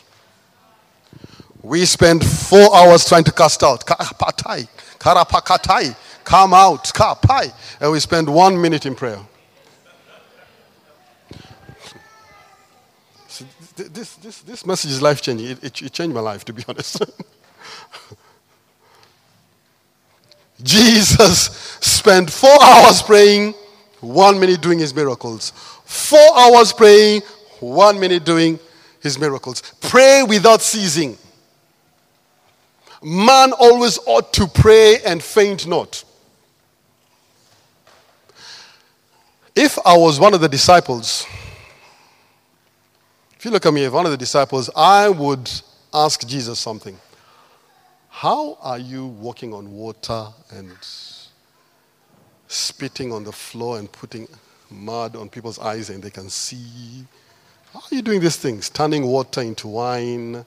We 1.65 1.86
spend 1.86 2.23
four 2.23 2.75
hours 2.75 3.06
trying 3.06 3.23
to 3.23 3.32
cast 3.32 3.63
out. 3.63 3.88
Karapatai, 3.88 4.67
karapakatai, 4.99 5.95
come 6.23 6.54
out, 6.54 6.84
kapai. 6.84 7.51
And 7.82 7.91
we 7.91 7.99
spend 7.99 8.32
one 8.32 8.62
minute 8.62 8.86
in 8.86 8.93
prayer. 8.93 9.17
this, 13.75 14.15
this, 14.17 14.41
this 14.41 14.63
message 14.63 14.91
is 14.91 15.01
life 15.01 15.23
changing. 15.23 15.47
It, 15.47 15.63
it, 15.63 15.82
it 15.82 15.91
changed 15.91 16.13
my 16.13 16.21
life, 16.21 16.45
to 16.45 16.54
be 16.54 16.63
honest. 16.67 17.04
Jesus 20.62 21.49
spent 21.82 22.30
four 22.30 22.62
hours 22.62 23.01
praying, 23.01 23.56
one 24.01 24.39
minute 24.39 24.62
doing 24.62 24.78
his 24.78 24.93
miracles. 24.93 25.51
Four 25.84 26.30
hours 26.38 26.71
praying, 26.73 27.23
one 27.60 27.99
minute 27.99 28.23
doing 28.23 28.60
his 29.01 29.17
miracles. 29.17 29.63
Pray 29.82 30.21
without 30.21 30.62
ceasing. 30.62 31.17
Man 33.05 33.51
always 33.51 33.99
ought 34.07 34.33
to 34.33 34.47
pray 34.47 34.97
and 35.05 35.21
faint 35.21 35.67
not. 35.67 36.03
If 39.55 39.77
I 39.85 39.95
was 39.95 40.19
one 40.19 40.33
of 40.33 40.41
the 40.41 40.49
disciples, 40.49 41.27
if 43.37 43.45
you 43.45 43.51
look 43.51 43.63
at 43.63 43.71
me, 43.71 43.83
if 43.83 43.93
one 43.93 44.05
of 44.07 44.11
the 44.11 44.17
disciples, 44.17 44.71
I 44.75 45.07
would 45.07 45.51
ask 45.93 46.25
Jesus 46.25 46.57
something. 46.57 46.97
How 48.09 48.57
are 48.59 48.79
you 48.79 49.05
walking 49.05 49.53
on 49.53 49.71
water 49.71 50.29
and 50.49 50.75
spitting 52.47 53.13
on 53.13 53.23
the 53.23 53.31
floor 53.31 53.77
and 53.77 53.91
putting 53.91 54.27
mud 54.71 55.15
on 55.15 55.29
people's 55.29 55.59
eyes 55.59 55.91
and 55.91 56.01
they 56.01 56.09
can 56.09 56.27
see? 56.27 57.05
How 57.71 57.81
are 57.81 57.95
you 57.95 58.01
doing 58.01 58.19
these 58.19 58.37
things? 58.37 58.67
Turning 58.71 59.05
water 59.05 59.41
into 59.41 59.67
wine, 59.67 60.43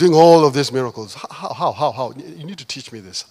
doing 0.00 0.14
all 0.14 0.46
of 0.46 0.54
these 0.54 0.72
miracles. 0.72 1.14
How, 1.14 1.52
how, 1.52 1.72
how, 1.72 1.92
how? 1.92 2.12
You 2.16 2.44
need 2.44 2.56
to 2.56 2.64
teach 2.64 2.90
me 2.90 3.00
this. 3.00 3.26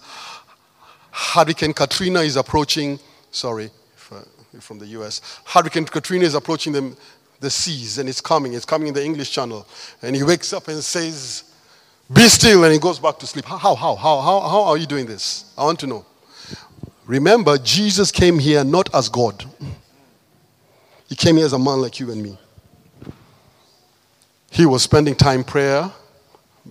Hurricane 1.10 1.72
Katrina 1.72 2.20
is 2.20 2.36
approaching, 2.36 3.00
sorry, 3.32 3.70
uh, 4.12 4.22
from 4.60 4.78
the 4.78 4.86
US. 4.98 5.40
Hurricane 5.44 5.84
Katrina 5.84 6.24
is 6.24 6.34
approaching 6.34 6.72
them, 6.72 6.96
the 7.40 7.50
seas 7.50 7.98
and 7.98 8.08
it's 8.08 8.20
coming. 8.20 8.52
It's 8.52 8.64
coming 8.64 8.86
in 8.86 8.94
the 8.94 9.04
English 9.04 9.32
Channel. 9.32 9.66
And 10.00 10.14
he 10.14 10.22
wakes 10.22 10.52
up 10.52 10.68
and 10.68 10.80
says, 10.82 11.42
Be 12.12 12.28
still, 12.28 12.62
and 12.62 12.72
he 12.72 12.78
goes 12.78 13.00
back 13.00 13.18
to 13.18 13.26
sleep. 13.26 13.46
How, 13.46 13.58
how, 13.58 13.74
how, 13.74 13.96
how, 13.96 14.40
how 14.40 14.62
are 14.62 14.76
you 14.76 14.86
doing 14.86 15.06
this? 15.06 15.52
I 15.58 15.64
want 15.64 15.80
to 15.80 15.88
know. 15.88 16.06
Remember, 17.04 17.58
Jesus 17.58 18.12
came 18.12 18.38
here 18.38 18.62
not 18.62 18.94
as 18.94 19.08
God, 19.08 19.44
he 21.08 21.16
came 21.16 21.36
here 21.36 21.46
as 21.46 21.52
a 21.52 21.58
man 21.58 21.82
like 21.82 21.98
you 21.98 22.12
and 22.12 22.22
me. 22.22 22.38
He 24.52 24.66
was 24.66 24.84
spending 24.84 25.16
time 25.16 25.42
prayer 25.42 25.90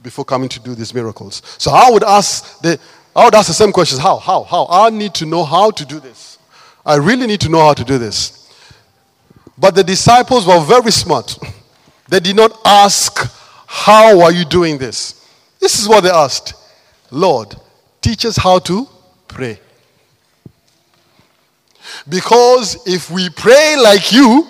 before 0.02 0.26
coming 0.26 0.50
to 0.50 0.60
do 0.60 0.76
these 0.76 0.94
miracles. 0.94 1.42
So 1.58 1.72
I 1.72 1.90
would 1.90 2.04
ask 2.04 2.62
the 2.62 2.80
I 3.16 3.26
would 3.26 3.36
ask 3.36 3.48
the 3.48 3.54
same 3.54 3.72
questions. 3.72 4.02
How? 4.02 4.18
How? 4.18 4.44
How? 4.44 4.68
I 4.70 4.90
need 4.90 5.14
to 5.16 5.26
know 5.26 5.44
how 5.44 5.72
to 5.72 5.86
do 5.86 6.00
this. 6.00 6.38
I 6.86 6.96
really 6.96 7.28
need 7.28 7.42
to 7.42 7.50
know 7.50 7.60
how 7.60 7.74
to 7.74 7.84
do 7.84 7.98
this. 7.98 8.48
But 9.58 9.76
the 9.76 9.84
disciples 9.84 10.48
were 10.48 10.60
very 10.62 10.92
smart. 10.92 11.38
They 12.10 12.20
did 12.20 12.36
not 12.36 12.60
ask, 12.66 13.20
How 13.68 14.22
are 14.22 14.32
you 14.32 14.44
doing 14.44 14.80
this? 14.80 15.28
This 15.60 15.80
is 15.80 15.88
what 15.88 16.02
they 16.02 16.10
asked 16.10 16.56
Lord, 17.12 17.56
teach 18.02 18.26
us 18.26 18.38
how 18.38 18.60
to 18.60 18.88
pray. 19.28 19.60
Because 22.08 22.88
if 22.88 23.10
we 23.10 23.30
pray 23.30 23.76
like 23.82 24.12
you, 24.12 24.48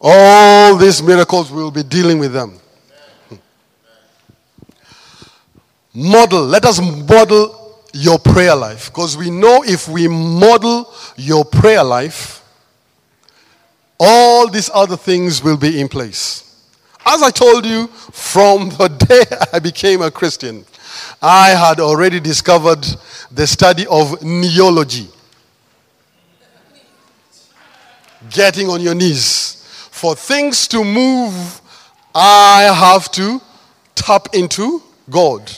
all 0.00 0.76
these 0.76 1.02
miracles 1.02 1.50
will 1.50 1.70
be 1.70 1.82
dealing 1.82 2.18
with 2.18 2.32
them. 2.32 2.60
Model, 5.94 6.44
let 6.44 6.64
us 6.64 6.80
model 6.80 7.78
your 7.92 8.18
prayer 8.18 8.56
life. 8.56 8.86
Because 8.86 9.16
we 9.16 9.30
know 9.30 9.62
if 9.64 9.88
we 9.88 10.08
model 10.08 10.92
your 11.16 11.44
prayer 11.44 11.84
life, 11.84 12.42
all 13.98 14.50
these 14.50 14.68
other 14.74 14.96
things 14.96 15.42
will 15.42 15.56
be 15.56 15.80
in 15.80 15.88
place. 15.88 16.40
As 17.06 17.22
I 17.22 17.30
told 17.30 17.64
you, 17.64 17.86
from 17.86 18.68
the 18.78 18.88
day 18.88 19.24
I 19.52 19.60
became 19.60 20.02
a 20.02 20.10
Christian, 20.10 20.64
I 21.22 21.50
had 21.50 21.78
already 21.78 22.18
discovered 22.18 22.84
the 23.30 23.46
study 23.46 23.86
of 23.86 24.18
kneeology. 24.20 25.08
Getting 28.30 28.68
on 28.68 28.80
your 28.80 28.94
knees. 28.94 29.60
For 29.92 30.16
things 30.16 30.66
to 30.68 30.82
move, 30.82 31.60
I 32.14 32.62
have 32.74 33.10
to 33.12 33.40
tap 33.94 34.34
into 34.34 34.82
God. 35.08 35.50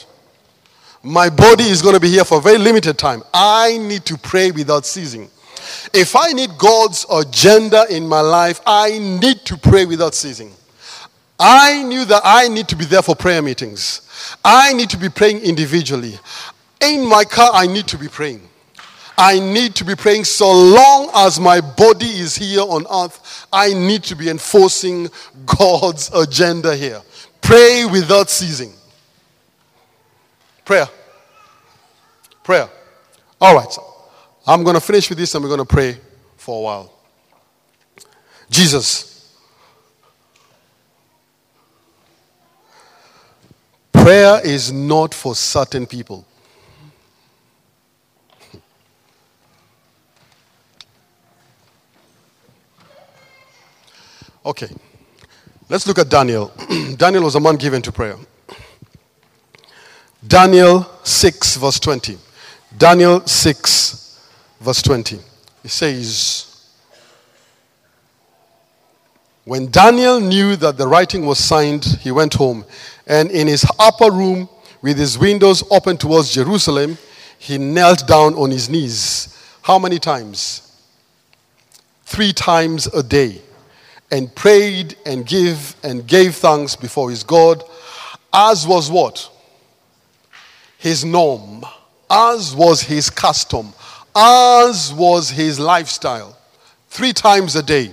My 1.07 1.29
body 1.29 1.63
is 1.63 1.81
going 1.81 1.93
to 1.93 2.01
be 2.01 2.09
here 2.09 2.25
for 2.25 2.39
a 2.39 2.41
very 2.41 2.57
limited 2.57 2.97
time. 2.97 3.23
I 3.33 3.77
need 3.77 4.03
to 4.07 4.17
pray 4.17 4.51
without 4.51 4.85
ceasing. 4.85 5.29
If 5.93 6.17
I 6.17 6.33
need 6.33 6.57
God's 6.57 7.05
agenda 7.09 7.85
in 7.89 8.05
my 8.05 8.19
life, 8.19 8.59
I 8.65 8.99
need 8.99 9.45
to 9.45 9.55
pray 9.55 9.85
without 9.85 10.13
ceasing. 10.13 10.51
I 11.39 11.81
knew 11.83 12.03
that 12.03 12.23
I 12.25 12.49
need 12.49 12.67
to 12.67 12.75
be 12.75 12.83
there 12.83 13.01
for 13.01 13.15
prayer 13.15 13.41
meetings. 13.41 14.01
I 14.43 14.73
need 14.73 14.89
to 14.89 14.97
be 14.97 15.07
praying 15.07 15.39
individually. 15.43 16.19
In 16.81 17.07
my 17.07 17.23
car, 17.23 17.51
I 17.53 17.67
need 17.67 17.87
to 17.87 17.97
be 17.97 18.09
praying. 18.09 18.41
I 19.17 19.39
need 19.39 19.75
to 19.75 19.85
be 19.85 19.95
praying 19.95 20.25
so 20.25 20.51
long 20.51 21.09
as 21.15 21.39
my 21.39 21.61
body 21.61 22.19
is 22.19 22.35
here 22.35 22.63
on 22.63 22.85
earth. 22.91 23.47
I 23.53 23.73
need 23.73 24.03
to 24.03 24.15
be 24.17 24.29
enforcing 24.29 25.07
God's 25.45 26.11
agenda 26.13 26.75
here. 26.75 27.01
Pray 27.39 27.85
without 27.89 28.29
ceasing. 28.29 28.73
Prayer. 30.65 30.89
Prayer. 32.47 32.69
All 33.41 33.53
right. 33.55 33.77
I'm 34.47 34.63
going 34.63 34.75
to 34.75 34.79
finish 34.79 35.09
with 35.09 35.17
this 35.17 35.35
and 35.35 35.43
we're 35.43 35.49
going 35.49 35.59
to 35.59 35.65
pray 35.65 35.97
for 36.37 36.59
a 36.59 36.61
while. 36.61 36.93
Jesus. 38.49 39.35
Prayer 43.91 44.39
is 44.45 44.71
not 44.71 45.13
for 45.13 45.35
certain 45.35 45.85
people. 45.85 46.25
Okay. 54.45 54.69
Let's 55.67 55.85
look 55.85 55.99
at 55.99 56.07
Daniel. 56.07 56.53
Daniel 56.95 57.23
was 57.23 57.35
a 57.35 57.41
man 57.41 57.57
given 57.57 57.81
to 57.81 57.91
prayer. 57.91 58.15
Daniel 60.25 60.89
6, 61.03 61.57
verse 61.57 61.81
20. 61.81 62.19
Daniel 62.77 63.25
6, 63.25 64.19
verse 64.59 64.81
20. 64.83 65.19
It 65.63 65.71
says, 65.71 66.73
When 69.45 69.71
Daniel 69.71 70.19
knew 70.19 70.55
that 70.57 70.77
the 70.77 70.87
writing 70.87 71.25
was 71.25 71.39
signed, 71.39 71.85
he 72.01 72.11
went 72.11 72.35
home, 72.35 72.65
and 73.07 73.31
in 73.31 73.47
his 73.47 73.65
upper 73.79 74.11
room, 74.11 74.47
with 74.81 74.97
his 74.99 75.17
windows 75.17 75.63
open 75.71 75.97
towards 75.97 76.33
Jerusalem, 76.33 76.99
he 77.39 77.57
knelt 77.57 78.07
down 78.07 78.35
on 78.35 78.51
his 78.51 78.69
knees. 78.69 79.35
How 79.63 79.79
many 79.79 79.97
times? 79.97 80.61
Three 82.05 82.31
times 82.31 82.87
a 82.87 83.01
day. 83.01 83.41
And 84.11 84.33
prayed 84.35 84.95
and 85.05 85.25
gave 85.25 85.75
and 85.83 86.05
gave 86.07 86.35
thanks 86.35 86.75
before 86.75 87.09
his 87.09 87.23
God, 87.23 87.63
as 88.31 88.67
was 88.67 88.91
what? 88.91 89.29
His 90.77 91.03
norm, 91.03 91.56
as 92.09 92.55
was 92.55 92.81
his 92.81 93.09
custom 93.09 93.73
as 94.17 94.91
was 94.93 95.29
his 95.29 95.59
lifestyle, 95.59 96.35
three 96.89 97.13
times 97.13 97.55
a 97.55 97.61
day. 97.61 97.91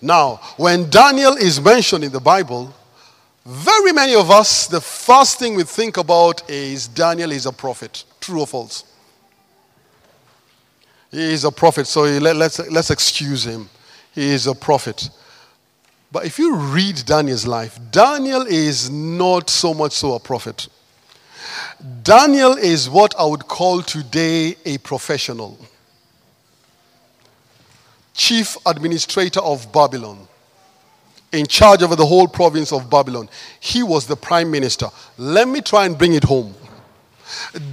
Now, 0.00 0.36
when 0.56 0.88
Daniel 0.88 1.32
is 1.32 1.60
mentioned 1.60 2.04
in 2.04 2.12
the 2.12 2.20
Bible, 2.20 2.72
very 3.44 3.92
many 3.92 4.14
of 4.14 4.30
us, 4.30 4.68
the 4.68 4.80
first 4.80 5.38
thing 5.40 5.56
we 5.56 5.64
think 5.64 5.96
about 5.96 6.48
is 6.48 6.86
Daniel 6.86 7.32
is 7.32 7.46
a 7.46 7.52
prophet. 7.52 8.04
True 8.20 8.40
or 8.40 8.46
false? 8.46 8.84
He 11.10 11.32
is 11.32 11.44
a 11.44 11.50
prophet, 11.50 11.86
so 11.88 12.02
let, 12.02 12.36
let's, 12.36 12.58
let's 12.70 12.90
excuse 12.90 13.44
him. 13.44 13.68
He 14.14 14.30
is 14.30 14.46
a 14.46 14.54
prophet. 14.54 15.10
But 16.12 16.24
if 16.24 16.38
you 16.38 16.54
read 16.54 17.02
Daniel's 17.04 17.46
life, 17.46 17.80
Daniel 17.90 18.42
is 18.42 18.90
not 18.90 19.50
so 19.50 19.74
much 19.74 19.92
so 19.92 20.14
a 20.14 20.20
prophet. 20.20 20.68
Daniel 22.02 22.52
is 22.52 22.88
what 22.88 23.14
I 23.18 23.24
would 23.24 23.46
call 23.46 23.82
today 23.82 24.56
a 24.64 24.78
professional. 24.78 25.58
Chief 28.14 28.56
administrator 28.64 29.40
of 29.40 29.72
Babylon, 29.72 30.28
in 31.32 31.46
charge 31.46 31.82
over 31.82 31.96
the 31.96 32.06
whole 32.06 32.28
province 32.28 32.72
of 32.72 32.88
Babylon. 32.88 33.28
He 33.60 33.82
was 33.82 34.06
the 34.06 34.16
prime 34.16 34.50
minister. 34.50 34.86
Let 35.18 35.48
me 35.48 35.60
try 35.60 35.84
and 35.84 35.98
bring 35.98 36.14
it 36.14 36.24
home. 36.24 36.54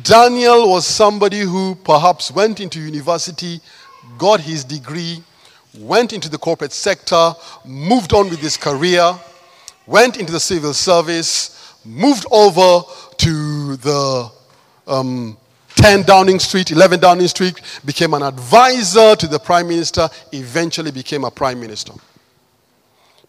Daniel 0.03 0.69
was 0.69 0.85
somebody 0.87 1.41
who 1.41 1.75
perhaps 1.75 2.31
went 2.31 2.59
into 2.59 2.79
university, 2.79 3.59
got 4.17 4.39
his 4.39 4.63
degree, 4.63 5.23
went 5.77 6.13
into 6.13 6.29
the 6.29 6.37
corporate 6.37 6.73
sector, 6.73 7.33
moved 7.65 8.13
on 8.13 8.29
with 8.29 8.39
his 8.39 8.57
career, 8.57 9.13
went 9.85 10.17
into 10.17 10.31
the 10.31 10.39
civil 10.39 10.73
service, 10.73 11.75
moved 11.85 12.25
over 12.31 12.83
to 13.21 13.75
the 13.75 14.31
um, 14.87 15.37
10 15.75 16.03
Downing 16.03 16.39
Street, 16.39 16.71
11 16.71 16.99
Downing 17.01 17.27
Street, 17.27 17.61
became 17.85 18.15
an 18.15 18.23
advisor 18.23 19.15
to 19.15 19.27
the 19.27 19.37
prime 19.37 19.67
minister, 19.67 20.09
eventually 20.31 20.89
became 20.89 21.23
a 21.23 21.29
prime 21.29 21.59
minister. 21.59 21.93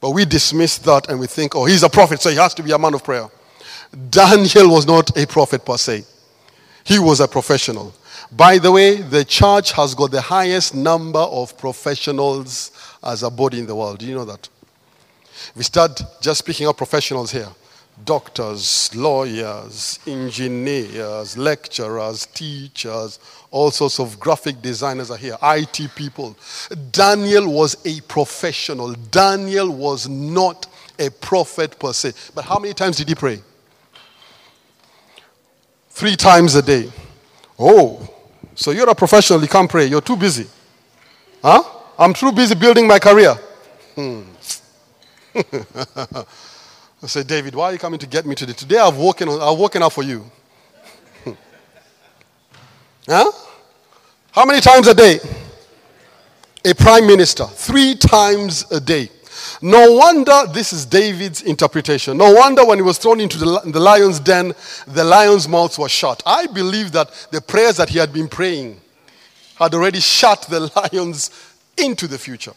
But 0.01 0.13
we 0.13 0.25
dismiss 0.25 0.79
that 0.79 1.11
and 1.11 1.21
we 1.21 1.27
think, 1.27 1.55
oh, 1.55 1.67
he's 1.67 1.83
a 1.83 1.91
prophet, 1.91 2.23
so 2.23 2.31
he 2.31 2.37
has 2.37 2.55
to 2.55 2.63
be 2.63 2.73
a 2.73 2.79
man 2.79 2.95
of 2.95 3.05
prayer. 3.05 3.29
Daniel 4.09 4.71
was 4.71 4.87
not 4.87 5.15
a 5.15 5.27
prophet 5.27 5.63
per 5.63 5.77
se, 5.77 6.05
he 6.85 6.99
was 6.99 7.21
a 7.21 7.29
professional. 7.29 7.93
By 8.31 8.57
the 8.57 8.73
way, 8.73 8.97
the 8.97 9.27
church 9.27 9.73
has 9.73 9.95
got 9.95 10.11
the 10.11 10.23
highest 10.23 10.75
number 10.75 11.19
of 11.19 11.59
professionals 11.59 12.97
as 13.05 13.23
a 13.25 13.31
body 13.31 13.59
in 13.59 13.67
the 13.67 13.75
world. 13.75 13.99
Do 13.99 14.07
you 14.07 14.15
know 14.15 14.25
that? 14.25 14.49
We 15.55 15.65
start 15.65 16.01
just 16.23 16.47
picking 16.47 16.67
up 16.67 16.79
professionals 16.79 17.31
here 17.31 17.49
doctors, 18.05 18.95
lawyers, 18.95 19.99
engineers, 20.07 21.37
lecturers, 21.37 22.27
teachers, 22.27 23.19
all 23.51 23.71
sorts 23.71 24.01
of 24.01 24.19
graphic 24.19 24.61
designers 24.63 25.11
are 25.11 25.17
here, 25.17 25.37
IT 25.43 25.95
people. 25.95 26.37
Daniel 26.91 27.53
was 27.53 27.77
a 27.87 28.01
professional. 28.03 28.93
Daniel 28.95 29.71
was 29.71 30.09
not 30.09 30.67
a 30.99 31.11
prophet 31.11 31.79
per 31.79 31.93
se. 31.93 32.13
But 32.35 32.45
how 32.45 32.59
many 32.59 32.75
times 32.75 32.97
did 32.97 33.09
he 33.09 33.15
pray? 33.15 33.41
Three 35.91 36.17
times 36.17 36.55
a 36.55 36.63
day. 36.63 36.91
Oh, 37.59 38.09
so 38.55 38.71
you're 38.71 38.89
a 38.89 38.95
professional, 38.95 39.41
you 39.43 39.49
can't 39.49 39.71
pray. 39.71 39.87
You're 39.87 40.01
too 40.01 40.17
busy. 40.17 40.47
Huh? 41.43 41.63
I'm 41.99 42.15
too 42.15 42.33
busy 42.33 42.55
building 42.55 42.87
my 42.87 42.99
career. 42.99 43.35
Hmm. 43.95 44.23
I 47.03 47.07
said, 47.07 47.27
David, 47.27 47.57
why 47.57 47.65
are 47.67 47.73
you 47.73 47.79
coming 47.79 47.99
to 47.99 48.07
get 48.07 48.25
me 48.27 48.37
today? 48.37 48.53
Today 48.53 48.79
I've 48.79 48.97
woken, 48.97 49.29
I've 49.29 49.59
woken 49.59 49.83
up 49.83 49.93
for 49.93 50.05
you. 50.05 50.25
huh? 53.09 53.33
How 54.31 54.45
many 54.45 54.61
times 54.61 54.87
a 54.87 54.95
day? 54.95 55.19
A 56.65 56.75
prime 56.75 57.09
minister. 57.09 57.45
Three 57.47 57.97
times 57.97 58.71
a 58.71 58.79
day. 58.79 59.11
No 59.61 59.95
wonder 59.95 60.45
this 60.53 60.73
is 60.73 60.87
David's 60.87 61.43
interpretation. 61.43 62.17
No 62.17 62.33
wonder 62.33 62.65
when 62.65 62.79
he 62.79 62.83
was 62.83 62.99
thrown 62.99 63.21
into 63.21 63.37
the, 63.37 63.61
the 63.65 63.81
lion's 63.81 64.21
den, 64.21 64.55
the 64.87 65.03
lion's 65.03 65.49
mouth 65.49 65.77
was 65.79 65.91
shut. 65.91 66.23
I 66.25 66.47
believe 66.47 66.93
that 66.93 67.29
the 67.33 67.41
prayers 67.41 67.79
that 67.79 67.89
he 67.89 67.99
had 67.99 68.13
been 68.13 68.29
praying 68.29 68.81
had 69.57 69.75
already 69.75 69.99
shut 69.99 70.43
the 70.43 70.71
lions 70.93 71.31
into 71.77 72.07
the 72.07 72.19
future. 72.19 72.53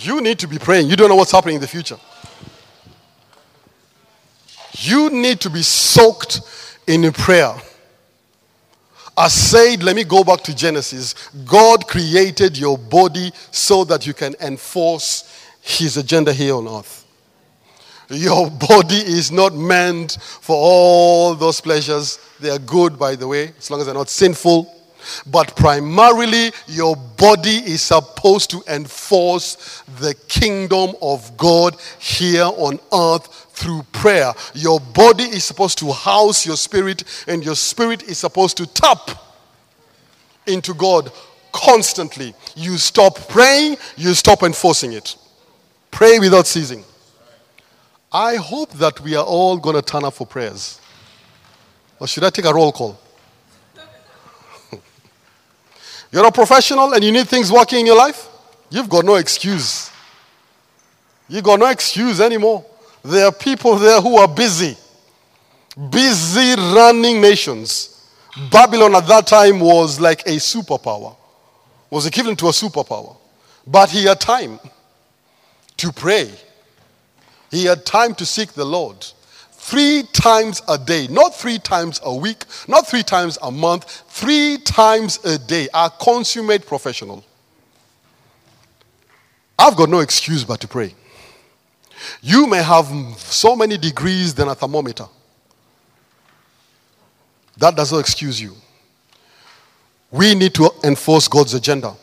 You 0.00 0.20
need 0.20 0.40
to 0.40 0.48
be 0.48 0.58
praying. 0.58 0.88
You 0.88 0.96
don't 0.96 1.08
know 1.08 1.16
what's 1.16 1.32
happening 1.32 1.56
in 1.56 1.60
the 1.60 1.68
future. 1.68 1.98
You 4.82 5.10
need 5.10 5.40
to 5.40 5.50
be 5.50 5.62
soaked 5.62 6.40
in 6.86 7.12
prayer. 7.12 7.54
I 9.16 9.28
said, 9.28 9.82
let 9.82 9.94
me 9.94 10.04
go 10.04 10.24
back 10.24 10.40
to 10.44 10.54
Genesis. 10.54 11.28
God 11.44 11.86
created 11.86 12.56
your 12.56 12.78
body 12.78 13.30
so 13.50 13.84
that 13.84 14.06
you 14.06 14.14
can 14.14 14.34
enforce 14.40 15.46
his 15.60 15.98
agenda 15.98 16.32
here 16.32 16.54
on 16.54 16.66
earth. 16.66 17.04
Your 18.08 18.50
body 18.68 18.96
is 18.96 19.30
not 19.30 19.54
meant 19.54 20.16
for 20.20 20.56
all 20.56 21.34
those 21.34 21.60
pleasures. 21.60 22.18
They 22.40 22.48
are 22.48 22.58
good, 22.58 22.98
by 22.98 23.16
the 23.16 23.28
way, 23.28 23.52
as 23.58 23.70
long 23.70 23.80
as 23.80 23.86
they're 23.86 23.94
not 23.94 24.08
sinful. 24.08 24.79
But 25.26 25.54
primarily, 25.56 26.52
your 26.66 26.96
body 26.96 27.56
is 27.56 27.82
supposed 27.82 28.50
to 28.50 28.62
enforce 28.68 29.82
the 29.98 30.14
kingdom 30.28 30.94
of 31.02 31.36
God 31.36 31.76
here 31.98 32.44
on 32.44 32.78
earth 32.92 33.48
through 33.52 33.82
prayer. 33.92 34.32
Your 34.54 34.80
body 34.80 35.24
is 35.24 35.44
supposed 35.44 35.78
to 35.78 35.92
house 35.92 36.46
your 36.46 36.56
spirit, 36.56 37.04
and 37.26 37.44
your 37.44 37.56
spirit 37.56 38.02
is 38.04 38.18
supposed 38.18 38.56
to 38.56 38.66
tap 38.66 39.10
into 40.46 40.74
God 40.74 41.12
constantly. 41.52 42.34
You 42.56 42.78
stop 42.78 43.28
praying, 43.28 43.76
you 43.96 44.14
stop 44.14 44.42
enforcing 44.42 44.92
it. 44.92 45.16
Pray 45.90 46.18
without 46.18 46.46
ceasing. 46.46 46.84
I 48.12 48.36
hope 48.36 48.72
that 48.72 49.00
we 49.00 49.14
are 49.14 49.24
all 49.24 49.56
going 49.56 49.76
to 49.76 49.82
turn 49.82 50.04
up 50.04 50.14
for 50.14 50.26
prayers. 50.26 50.80
Or 52.00 52.06
should 52.06 52.24
I 52.24 52.30
take 52.30 52.46
a 52.46 52.54
roll 52.54 52.72
call? 52.72 52.98
You're 56.12 56.26
a 56.26 56.32
professional 56.32 56.92
and 56.92 57.04
you 57.04 57.12
need 57.12 57.28
things 57.28 57.52
working 57.52 57.80
in 57.80 57.86
your 57.86 57.96
life? 57.96 58.28
You've 58.68 58.88
got 58.88 59.04
no 59.04 59.16
excuse. 59.16 59.90
You've 61.28 61.44
got 61.44 61.60
no 61.60 61.66
excuse 61.66 62.20
anymore. 62.20 62.64
There 63.04 63.26
are 63.26 63.32
people 63.32 63.76
there 63.76 64.00
who 64.00 64.16
are 64.16 64.28
busy, 64.28 64.76
busy 65.90 66.54
running 66.56 67.20
nations. 67.20 68.08
Babylon 68.50 68.94
at 68.94 69.06
that 69.06 69.26
time 69.26 69.60
was 69.60 70.00
like 70.00 70.22
a 70.26 70.36
superpower, 70.36 71.16
was 71.88 72.06
equivalent 72.06 72.38
to 72.40 72.46
a 72.46 72.52
superpower. 72.52 73.16
But 73.66 73.90
he 73.90 74.04
had 74.04 74.20
time 74.20 74.58
to 75.76 75.92
pray, 75.92 76.30
he 77.50 77.64
had 77.64 77.86
time 77.86 78.14
to 78.16 78.26
seek 78.26 78.52
the 78.52 78.64
Lord 78.64 79.06
three 79.60 80.02
times 80.14 80.62
a 80.68 80.78
day, 80.78 81.06
not 81.08 81.34
three 81.34 81.58
times 81.58 82.00
a 82.02 82.12
week, 82.12 82.44
not 82.66 82.88
three 82.88 83.02
times 83.02 83.38
a 83.42 83.50
month, 83.50 83.84
three 84.08 84.56
times 84.64 85.22
a 85.24 85.38
day. 85.38 85.68
A 85.74 85.90
consummate 85.90 86.66
professional. 86.66 87.22
I've 89.58 89.76
got 89.76 89.90
no 89.90 90.00
excuse 90.00 90.44
but 90.44 90.60
to 90.62 90.68
pray. 90.68 90.94
You 92.22 92.46
may 92.46 92.62
have 92.62 92.86
so 93.18 93.54
many 93.54 93.76
degrees 93.76 94.32
than 94.32 94.48
a 94.48 94.54
thermometer. 94.54 95.06
That 97.58 97.76
does 97.76 97.92
not 97.92 97.98
excuse 97.98 98.40
you. 98.40 98.54
We 100.10 100.34
need 100.34 100.54
to 100.54 100.70
enforce 100.82 101.28
God's 101.28 101.52
agenda. 101.52 101.94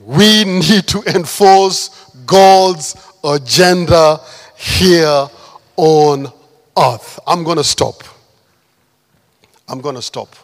We 0.00 0.44
need 0.44 0.88
to 0.88 1.02
enforce 1.06 2.10
God's 2.26 2.96
agenda 3.22 4.20
here 4.56 5.28
on 5.80 6.30
earth. 6.76 7.18
I'm 7.26 7.42
going 7.42 7.56
to 7.56 7.64
stop. 7.64 8.04
I'm 9.66 9.80
going 9.80 9.94
to 9.94 10.02
stop. 10.02 10.36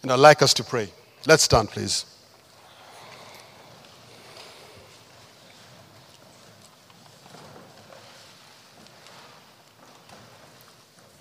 And 0.00 0.10
I'd 0.10 0.18
like 0.18 0.40
us 0.40 0.54
to 0.54 0.64
pray. 0.64 0.88
Let's 1.26 1.42
stand, 1.42 1.68
please. 1.68 2.06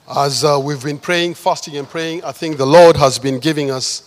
As 0.10 0.46
uh, 0.46 0.58
we've 0.64 0.82
been 0.82 0.98
praying, 0.98 1.34
fasting, 1.34 1.76
and 1.76 1.90
praying, 1.90 2.24
I 2.24 2.32
think 2.32 2.56
the 2.56 2.66
Lord 2.66 2.96
has 2.96 3.20
been 3.20 3.40
giving 3.40 3.72
us 3.72 4.04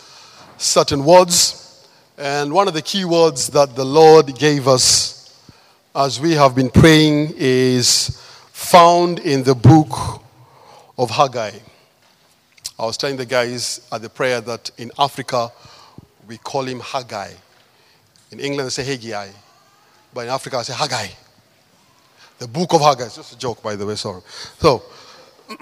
certain 0.56 1.04
words. 1.04 1.86
And 2.16 2.54
one 2.54 2.68
of 2.68 2.72
the 2.74 2.80
key 2.80 3.04
words 3.04 3.48
that 3.48 3.76
the 3.76 3.84
Lord 3.84 4.34
gave 4.38 4.66
us 4.66 5.38
as 5.94 6.18
we 6.18 6.32
have 6.32 6.54
been 6.54 6.70
praying 6.70 7.34
is 7.36 8.16
found 8.60 9.18
in 9.20 9.42
the 9.42 9.54
book 9.54 10.22
of 10.98 11.10
Haggai. 11.10 11.50
I 12.78 12.84
was 12.84 12.96
telling 12.98 13.16
the 13.16 13.24
guys 13.24 13.80
at 13.90 14.02
the 14.02 14.08
prayer 14.08 14.40
that 14.42 14.70
in 14.76 14.92
Africa 14.98 15.50
we 16.28 16.36
call 16.36 16.64
him 16.64 16.78
Haggai. 16.78 17.32
In 18.30 18.38
England 18.38 18.66
they 18.66 18.70
say 18.70 18.84
Haggai, 18.84 19.30
but 20.14 20.20
in 20.20 20.28
Africa 20.28 20.58
I 20.58 20.62
say 20.62 20.74
Haggai. 20.74 21.08
The 22.38 22.46
book 22.46 22.74
of 22.74 22.82
Haggai. 22.82 23.06
It's 23.06 23.16
just 23.16 23.32
a 23.32 23.38
joke, 23.38 23.62
by 23.62 23.74
the 23.76 23.86
way, 23.86 23.96
sorry. 23.96 24.20
So, 24.58 24.82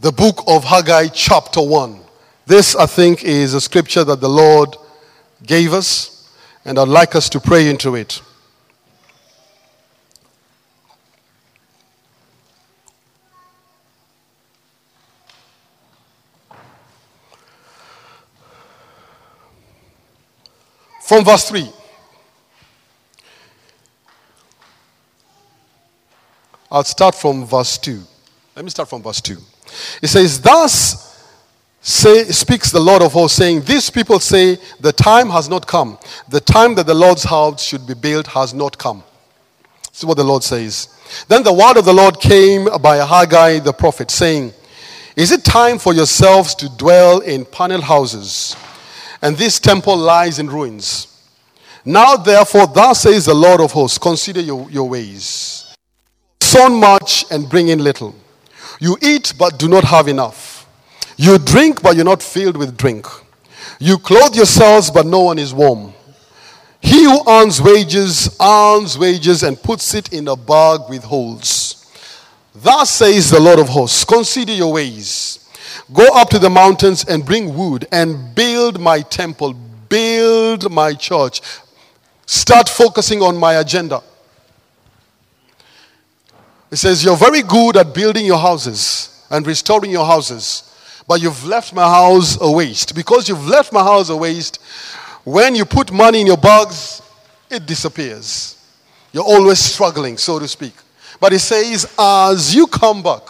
the 0.00 0.12
book 0.12 0.44
of 0.46 0.62
Haggai, 0.62 1.08
chapter 1.08 1.62
1. 1.62 1.98
This, 2.44 2.76
I 2.76 2.86
think, 2.86 3.24
is 3.24 3.54
a 3.54 3.60
scripture 3.60 4.04
that 4.04 4.20
the 4.20 4.28
Lord 4.28 4.76
gave 5.42 5.72
us, 5.72 6.30
and 6.64 6.78
I'd 6.78 6.86
like 6.86 7.16
us 7.16 7.28
to 7.30 7.40
pray 7.40 7.68
into 7.68 7.96
it. 7.96 8.20
From 21.06 21.24
verse 21.24 21.48
3. 21.48 21.70
I'll 26.68 26.82
start 26.82 27.14
from 27.14 27.46
verse 27.46 27.78
2. 27.78 28.02
Let 28.56 28.64
me 28.64 28.72
start 28.72 28.88
from 28.88 29.04
verse 29.04 29.20
2. 29.20 29.36
It 30.02 30.08
says, 30.08 30.40
Thus 30.40 31.24
say, 31.80 32.24
speaks 32.24 32.72
the 32.72 32.80
Lord 32.80 33.02
of 33.02 33.12
hosts, 33.12 33.38
saying, 33.38 33.62
These 33.62 33.88
people 33.88 34.18
say, 34.18 34.58
The 34.80 34.92
time 34.92 35.30
has 35.30 35.48
not 35.48 35.68
come. 35.68 35.96
The 36.28 36.40
time 36.40 36.74
that 36.74 36.86
the 36.86 36.94
Lord's 36.94 37.22
house 37.22 37.62
should 37.62 37.86
be 37.86 37.94
built 37.94 38.26
has 38.26 38.52
not 38.52 38.76
come. 38.76 39.04
This 39.90 40.00
is 40.00 40.06
what 40.06 40.16
the 40.16 40.24
Lord 40.24 40.42
says. 40.42 40.88
Then 41.28 41.44
the 41.44 41.52
word 41.52 41.76
of 41.76 41.84
the 41.84 41.94
Lord 41.94 42.18
came 42.18 42.66
by 42.82 42.96
Haggai 42.96 43.60
the 43.60 43.72
prophet, 43.72 44.10
saying, 44.10 44.52
Is 45.14 45.30
it 45.30 45.44
time 45.44 45.78
for 45.78 45.94
yourselves 45.94 46.56
to 46.56 46.68
dwell 46.76 47.20
in 47.20 47.44
panel 47.44 47.80
houses? 47.80 48.56
And 49.26 49.36
this 49.36 49.58
temple 49.58 49.96
lies 49.96 50.38
in 50.38 50.48
ruins. 50.48 51.08
Now, 51.84 52.14
therefore, 52.14 52.68
thus 52.68 53.00
says 53.00 53.24
the 53.24 53.34
Lord 53.34 53.60
of 53.60 53.72
hosts, 53.72 53.98
consider 53.98 54.40
your, 54.40 54.70
your 54.70 54.88
ways. 54.88 55.74
Sow 56.40 56.68
much 56.68 57.24
and 57.32 57.50
bring 57.50 57.66
in 57.66 57.80
little. 57.80 58.14
You 58.78 58.96
eat 59.02 59.34
but 59.36 59.58
do 59.58 59.66
not 59.66 59.82
have 59.82 60.06
enough. 60.06 60.68
You 61.16 61.38
drink 61.38 61.82
but 61.82 61.96
you're 61.96 62.04
not 62.04 62.22
filled 62.22 62.56
with 62.56 62.76
drink. 62.76 63.04
You 63.80 63.98
clothe 63.98 64.36
yourselves 64.36 64.92
but 64.92 65.06
no 65.06 65.22
one 65.22 65.40
is 65.40 65.52
warm. 65.52 65.92
He 66.80 67.02
who 67.02 67.28
earns 67.28 67.60
wages 67.60 68.36
earns 68.40 68.96
wages 68.96 69.42
and 69.42 69.60
puts 69.60 69.92
it 69.92 70.12
in 70.12 70.28
a 70.28 70.36
bag 70.36 70.82
with 70.88 71.02
holes. 71.02 71.84
Thus 72.54 72.90
says 72.90 73.30
the 73.30 73.40
Lord 73.40 73.58
of 73.58 73.70
hosts 73.70 74.04
Consider 74.04 74.52
your 74.52 74.74
ways. 74.74 75.45
Go 75.92 76.06
up 76.14 76.30
to 76.30 76.38
the 76.38 76.50
mountains 76.50 77.04
and 77.04 77.24
bring 77.24 77.56
wood 77.56 77.86
and 77.92 78.34
build 78.34 78.80
my 78.80 79.00
temple, 79.02 79.54
build 79.88 80.70
my 80.70 80.94
church. 80.94 81.40
Start 82.26 82.68
focusing 82.68 83.22
on 83.22 83.36
my 83.36 83.54
agenda. 83.54 84.02
It 86.70 86.76
says, 86.76 87.04
You're 87.04 87.16
very 87.16 87.42
good 87.42 87.76
at 87.76 87.94
building 87.94 88.26
your 88.26 88.38
houses 88.38 89.24
and 89.30 89.46
restoring 89.46 89.90
your 89.90 90.06
houses, 90.06 90.74
but 91.06 91.20
you've 91.22 91.44
left 91.44 91.72
my 91.72 91.88
house 91.88 92.38
a 92.40 92.50
waste. 92.50 92.94
Because 92.94 93.28
you've 93.28 93.46
left 93.46 93.72
my 93.72 93.82
house 93.82 94.08
a 94.10 94.16
waste, 94.16 94.60
when 95.24 95.54
you 95.54 95.64
put 95.64 95.92
money 95.92 96.20
in 96.20 96.26
your 96.26 96.36
bags, 96.36 97.02
it 97.50 97.66
disappears. 97.66 98.52
You're 99.12 99.24
always 99.24 99.58
struggling, 99.58 100.18
so 100.18 100.38
to 100.38 100.48
speak. 100.48 100.74
But 101.20 101.32
it 101.32 101.38
says, 101.38 101.92
As 101.98 102.54
you 102.54 102.66
come 102.66 103.02
back, 103.02 103.22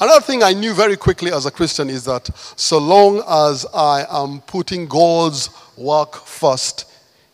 Another 0.00 0.20
thing 0.20 0.44
I 0.44 0.52
knew 0.52 0.74
very 0.74 0.96
quickly 0.96 1.32
as 1.32 1.44
a 1.44 1.50
Christian 1.50 1.90
is 1.90 2.04
that 2.04 2.30
so 2.56 2.78
long 2.78 3.22
as 3.28 3.66
I 3.74 4.06
am 4.08 4.40
putting 4.42 4.86
God's 4.86 5.50
work 5.76 6.14
first, 6.24 6.84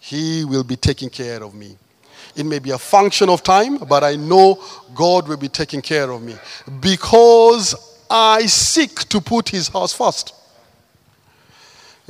He 0.01 0.47
will 0.47 0.65
be 0.65 0.77
taking 0.77 1.11
care 1.11 1.43
of 1.43 1.55
me. 1.55 1.77
It 2.35 2.45
may 2.47 2.59
be 2.59 2.71
a 2.71 2.79
function 2.79 3.29
of 3.29 3.43
time, 3.43 3.77
but 3.77 4.03
I 4.03 4.17
know 4.17 4.63
God 4.95 5.29
will 5.29 5.37
be 5.37 5.49
taking 5.49 5.83
care 5.83 6.11
of 6.11 6.23
me 6.23 6.37
because 6.81 7.75
I 8.11 8.47
seek 8.47 8.95
to 9.11 9.21
put 9.21 9.51
His 9.51 9.69
house 9.69 9.93
first. 9.93 10.35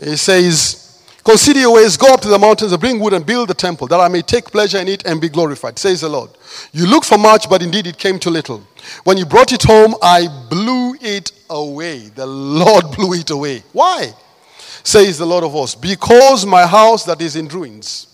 He 0.03 0.17
says, 0.17 0.84
Consider 1.25 1.61
your 1.61 1.75
ways, 1.75 1.97
go 1.97 2.13
up 2.13 2.21
to 2.21 2.29
the 2.29 2.39
mountains 2.39 2.73
and 2.73 2.81
bring 2.81 3.01
wood 3.01 3.15
and 3.15 3.25
build 3.25 3.49
the 3.49 3.55
temple, 3.55 3.87
that 3.87 3.99
I 3.99 4.09
may 4.09 4.21
take 4.21 4.45
pleasure 4.45 4.79
in 4.79 4.89
it 4.89 5.07
and 5.07 5.21
be 5.21 5.31
glorified, 5.31 5.79
says 5.79 6.03
the 6.03 6.09
Lord. 6.09 6.31
You 6.73 6.87
look 6.87 7.05
for 7.05 7.17
much, 7.17 7.49
but 7.49 7.63
indeed 7.63 7.87
it 7.87 7.97
came 7.97 8.19
to 8.21 8.31
little. 8.31 8.63
When 9.05 9.17
you 9.17 9.25
brought 9.25 9.53
it 9.53 9.63
home, 9.63 9.95
I 10.03 10.29
blew 10.51 10.95
it 11.01 11.33
away. 11.49 12.09
The 12.09 12.27
Lord 12.27 12.91
blew 12.97 13.15
it 13.15 13.31
away. 13.31 13.63
Why? 13.73 14.13
Says 14.83 15.17
the 15.17 15.25
Lord 15.25 15.45
of 15.45 15.53
hosts. 15.53 15.75
Because 15.75 16.45
my 16.45 16.67
house 16.67 17.05
that 17.07 17.23
is 17.23 17.37
in 17.37 17.49
ruins. 17.49 18.09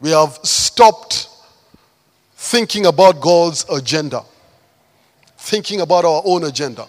We 0.00 0.10
have 0.10 0.38
stopped 0.42 1.28
thinking 2.36 2.84
about 2.84 3.22
God's 3.22 3.64
agenda, 3.70 4.22
thinking 5.38 5.80
about 5.80 6.04
our 6.04 6.20
own 6.26 6.44
agenda, 6.44 6.86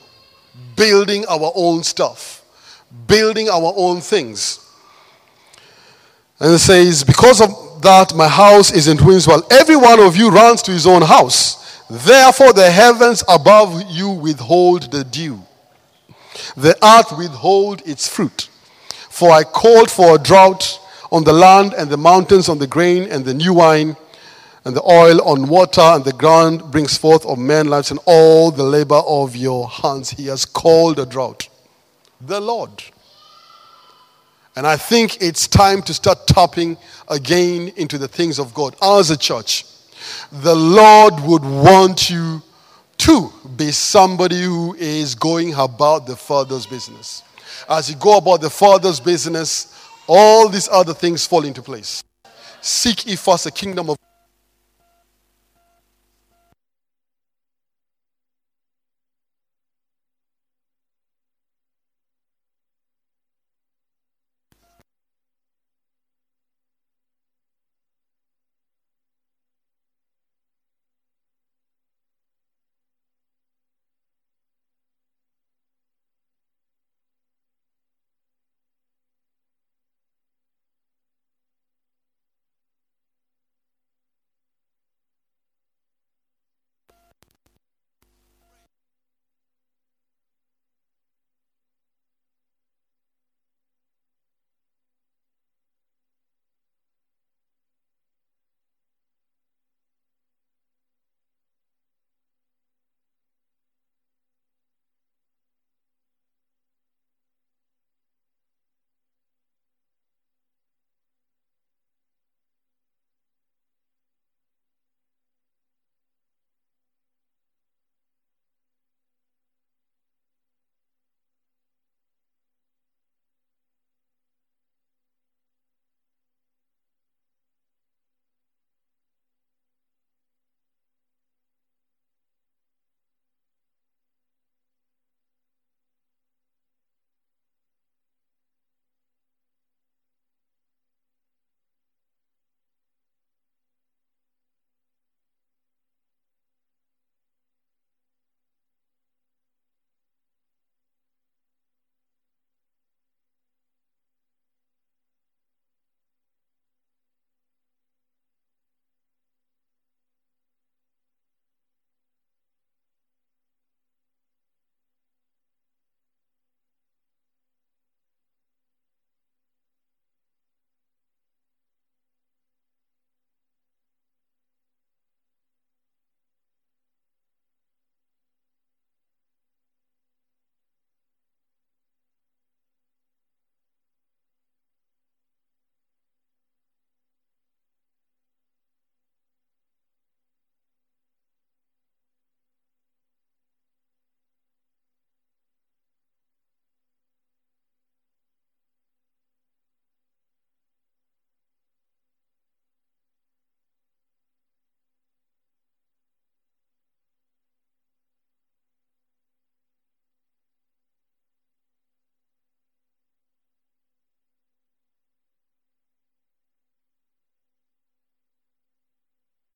building 0.75 1.25
our 1.27 1.53
own 1.55 1.81
stuff, 1.83 2.34
building 3.07 3.49
our 3.49 3.73
own 3.75 4.01
things. 4.01 4.59
And 6.39 6.53
it 6.53 6.59
says, 6.59 7.03
Because 7.03 7.41
of 7.41 7.81
that, 7.81 8.13
my 8.15 8.27
house 8.27 8.71
is 8.73 8.87
in 8.87 8.97
ruins, 8.97 9.27
while 9.27 9.45
every 9.51 9.75
one 9.75 9.99
of 9.99 10.15
you 10.15 10.29
runs 10.29 10.61
to 10.63 10.71
his 10.71 10.87
own 10.87 11.01
house. 11.01 11.81
Therefore, 11.89 12.51
the 12.51 12.69
heavens 12.69 13.23
above 13.29 13.83
you 13.89 14.09
withhold 14.09 14.91
the 14.91 15.03
dew, 15.03 15.39
the 16.57 16.75
earth 16.83 17.17
withhold 17.17 17.87
its 17.87 18.07
fruit. 18.07 18.49
For 19.09 19.31
I 19.31 19.43
called 19.43 19.89
for 19.89 20.15
a 20.15 20.17
drought 20.17 20.79
on 21.11 21.23
the 21.23 21.31
land 21.31 21.73
and 21.73 21.89
the 21.89 21.97
mountains 21.97 22.49
on 22.49 22.57
the 22.57 22.67
grain 22.67 23.03
and 23.03 23.23
the 23.23 23.33
new 23.33 23.53
wine 23.53 23.95
and 24.65 24.75
the 24.75 24.83
oil 24.83 25.21
on 25.21 25.47
water 25.47 25.79
and 25.79 26.03
the 26.03 26.11
ground 26.11 26.71
brings 26.71 26.97
forth 26.97 27.25
of 27.25 27.37
men 27.37 27.67
lives 27.67 27.91
and 27.91 27.99
all 28.05 28.51
the 28.51 28.63
labor 28.63 29.01
of 29.07 29.35
your 29.35 29.69
hands. 29.69 30.09
He 30.09 30.25
has 30.25 30.43
called 30.43 30.99
a 30.99 31.05
drought. 31.05 31.47
The 32.21 32.39
Lord. 32.39 32.83
And 34.55 34.65
I 34.65 34.77
think 34.77 35.21
it's 35.21 35.47
time 35.47 35.81
to 35.83 35.93
start 35.93 36.27
tapping 36.27 36.77
again 37.09 37.73
into 37.75 37.97
the 37.97 38.07
things 38.07 38.39
of 38.39 38.53
God 38.53 38.75
as 38.81 39.11
a 39.11 39.17
church. 39.17 39.65
The 40.31 40.55
Lord 40.55 41.13
would 41.21 41.43
want 41.43 42.09
you 42.09 42.41
to 42.99 43.29
be 43.57 43.71
somebody 43.71 44.41
who 44.41 44.73
is 44.75 45.15
going 45.15 45.53
about 45.55 46.07
the 46.07 46.15
Father's 46.15 46.65
business. 46.65 47.23
As 47.69 47.89
you 47.89 47.95
go 47.97 48.17
about 48.17 48.41
the 48.41 48.49
Father's 48.49 48.99
business, 48.99 49.73
all 50.07 50.47
these 50.47 50.69
other 50.69 50.93
things 50.93 51.25
fall 51.25 51.43
into 51.43 51.61
place. 51.61 52.03
Seek 52.61 53.05
ye 53.05 53.15
first 53.15 53.43
the 53.43 53.51
kingdom 53.51 53.89
of 53.89 53.97